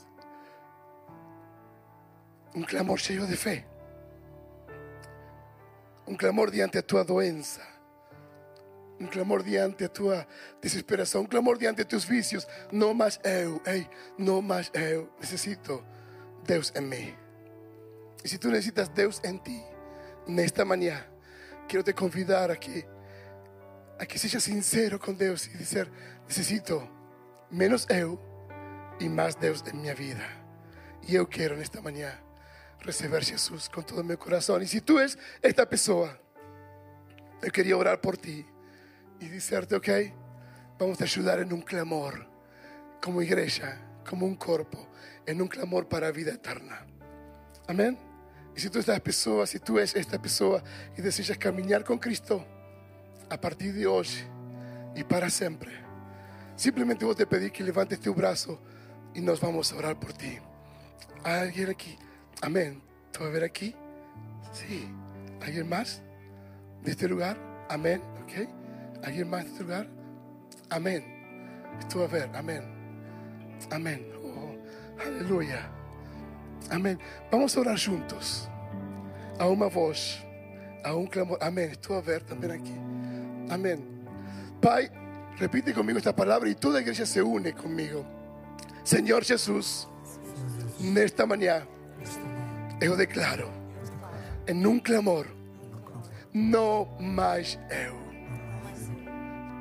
Un 2.53 2.63
clamor 2.63 2.99
lleno 2.99 3.25
de 3.25 3.37
fe. 3.37 3.65
Un 6.05 6.15
clamor 6.15 6.51
diante 6.51 6.77
a 6.77 6.81
tua 6.81 7.03
doença. 7.03 7.61
Un 8.99 9.07
clamor 9.07 9.43
diante 9.43 9.85
a 9.85 9.89
tua 9.89 10.27
desesperação. 10.61 11.21
Un 11.21 11.27
clamor 11.27 11.57
diante 11.57 11.83
a 11.83 11.87
tus 11.87 12.05
vicios. 12.07 12.47
No 12.71 12.93
más 12.93 13.19
eu, 13.23 13.61
ei, 13.65 13.89
no 14.17 14.41
más 14.41 14.69
eu. 14.73 15.09
Necesito 15.19 15.83
Deus 16.45 16.71
en 16.75 16.89
mí. 16.89 17.15
Y 18.23 18.27
si 18.27 18.37
tú 18.37 18.49
necesitas 18.49 18.93
Deus 18.93 19.21
en 19.23 19.41
ti, 19.41 19.63
esta 20.27 20.63
mañana, 20.65 21.05
quiero 21.67 21.83
te 21.83 21.93
convidar 21.93 22.51
a 22.51 22.55
que, 22.55 22.85
a 23.99 24.05
que 24.05 24.19
seas 24.19 24.43
sincero 24.43 24.99
con 24.99 25.17
Dios 25.17 25.47
y 25.47 25.57
decir, 25.57 25.89
necesito 26.27 26.87
menos 27.49 27.89
eu 27.89 28.19
y 28.99 29.09
más 29.09 29.39
Deus 29.39 29.63
en 29.65 29.81
mi 29.81 29.91
vida. 29.93 30.27
Yo 31.07 31.27
quiero 31.27 31.55
en 31.55 31.61
esta 31.61 31.81
mañana 32.81 32.83
recibir 32.83 33.23
Jesús 33.23 33.69
con 33.69 33.83
todo 33.83 34.03
mi 34.03 34.15
corazón. 34.17 34.61
Y 34.61 34.67
si 34.67 34.81
tú 34.81 34.99
eres 34.99 35.17
esta 35.41 35.67
persona, 35.67 36.17
yo 37.41 37.51
quería 37.51 37.77
orar 37.77 37.99
por 38.01 38.17
ti 38.17 38.45
y 39.19 39.27
decirte, 39.27 39.75
ok, 39.75 39.89
vamos 40.79 40.99
a 41.01 41.03
ayudar 41.03 41.39
en 41.39 41.53
un 41.53 41.61
clamor, 41.61 42.27
como 43.01 43.21
iglesia, 43.21 43.79
como 44.07 44.25
un 44.25 44.35
cuerpo, 44.35 44.87
en 45.25 45.41
un 45.41 45.47
clamor 45.47 45.87
para 45.87 46.11
vida 46.11 46.33
eterna. 46.33 46.85
Amén. 47.67 47.97
Y 48.55 48.59
si 48.59 48.69
tú 48.69 48.79
estás 48.79 48.99
persona, 48.99 49.45
si 49.45 49.59
tú 49.59 49.77
eres 49.77 49.95
esta 49.95 50.21
persona 50.21 50.63
y 50.97 51.01
deseas 51.01 51.37
caminar 51.37 51.83
con 51.83 51.97
Cristo 51.97 52.45
a 53.29 53.39
partir 53.39 53.73
de 53.73 53.87
hoy 53.87 54.07
y 54.95 55.03
para 55.03 55.29
siempre, 55.29 55.71
simplemente 56.55 57.05
voy 57.05 57.15
a 57.19 57.29
pedir 57.29 57.51
que 57.51 57.63
levantes 57.63 57.99
tu 57.99 58.13
brazo 58.13 58.59
y 59.13 59.21
nos 59.21 59.39
vamos 59.39 59.71
a 59.71 59.77
orar 59.77 59.99
por 59.99 60.13
ti. 60.13 60.37
¿Hay 61.23 61.39
alguien 61.41 61.69
aquí? 61.69 61.97
Amén. 62.41 62.81
¿Tú 63.11 63.19
vas 63.19 63.29
a 63.29 63.33
ver 63.33 63.43
aquí? 63.43 63.75
Sí. 64.51 64.87
¿Alguien 65.41 65.69
más 65.69 66.01
de 66.83 66.91
este 66.91 67.07
lugar? 67.07 67.37
Amén. 67.69 68.01
¿Ok? 68.23 68.49
¿Alguien 69.03 69.29
más 69.29 69.43
de 69.43 69.51
este 69.51 69.63
lugar? 69.63 69.87
Amén. 70.69 71.05
Tú 71.89 71.99
vas 71.99 72.09
a 72.09 72.13
ver. 72.13 72.29
Amén. 72.33 72.63
Amén. 73.69 74.07
Oh, 74.23 74.55
aleluya. 75.05 75.69
Amén. 76.71 76.99
Vamos 77.31 77.55
a 77.55 77.59
orar 77.59 77.77
juntos. 77.79 78.49
A 79.37 79.47
una 79.47 79.67
voz, 79.67 80.19
a 80.83 80.95
un 80.95 81.05
clamor. 81.05 81.37
Amén. 81.41 81.77
Tú 81.79 81.93
vas 81.93 82.03
a 82.03 82.07
ver 82.07 82.23
también 82.23 82.53
aquí. 82.53 82.73
Amén. 83.53 83.85
Pai, 84.59 84.89
repite 85.37 85.73
conmigo 85.73 85.99
esta 85.99 86.15
palabra 86.15 86.49
y 86.49 86.55
toda 86.55 86.75
la 86.75 86.81
iglesia 86.81 87.05
se 87.05 87.21
une 87.21 87.53
conmigo. 87.53 88.03
Señor 88.83 89.23
Jesús, 89.23 89.87
nesta 90.79 91.25
manhã 91.27 91.67
eu 92.81 92.97
declaro 92.97 93.49
em 94.47 94.65
um 94.65 94.79
clamor: 94.79 95.27
não 96.33 96.85
mais 96.99 97.57
eu, 97.69 97.95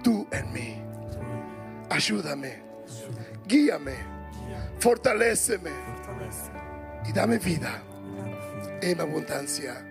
tu 0.03 0.27
em 0.33 0.53
mim. 0.53 0.83
Ajuda-me, 1.91 2.53
guia-me, 3.47 3.97
fortalece-me 4.79 5.71
e 7.09 7.13
dá-me 7.13 7.37
vida 7.39 7.83
em 8.83 8.93
abundância. 8.93 9.89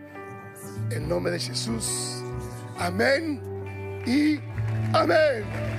Em 0.92 1.00
nome 1.00 1.32
de 1.32 1.40
Jesus. 1.40 2.24
Amém 2.80 3.40
e 4.08 4.40
amém. 4.94 5.79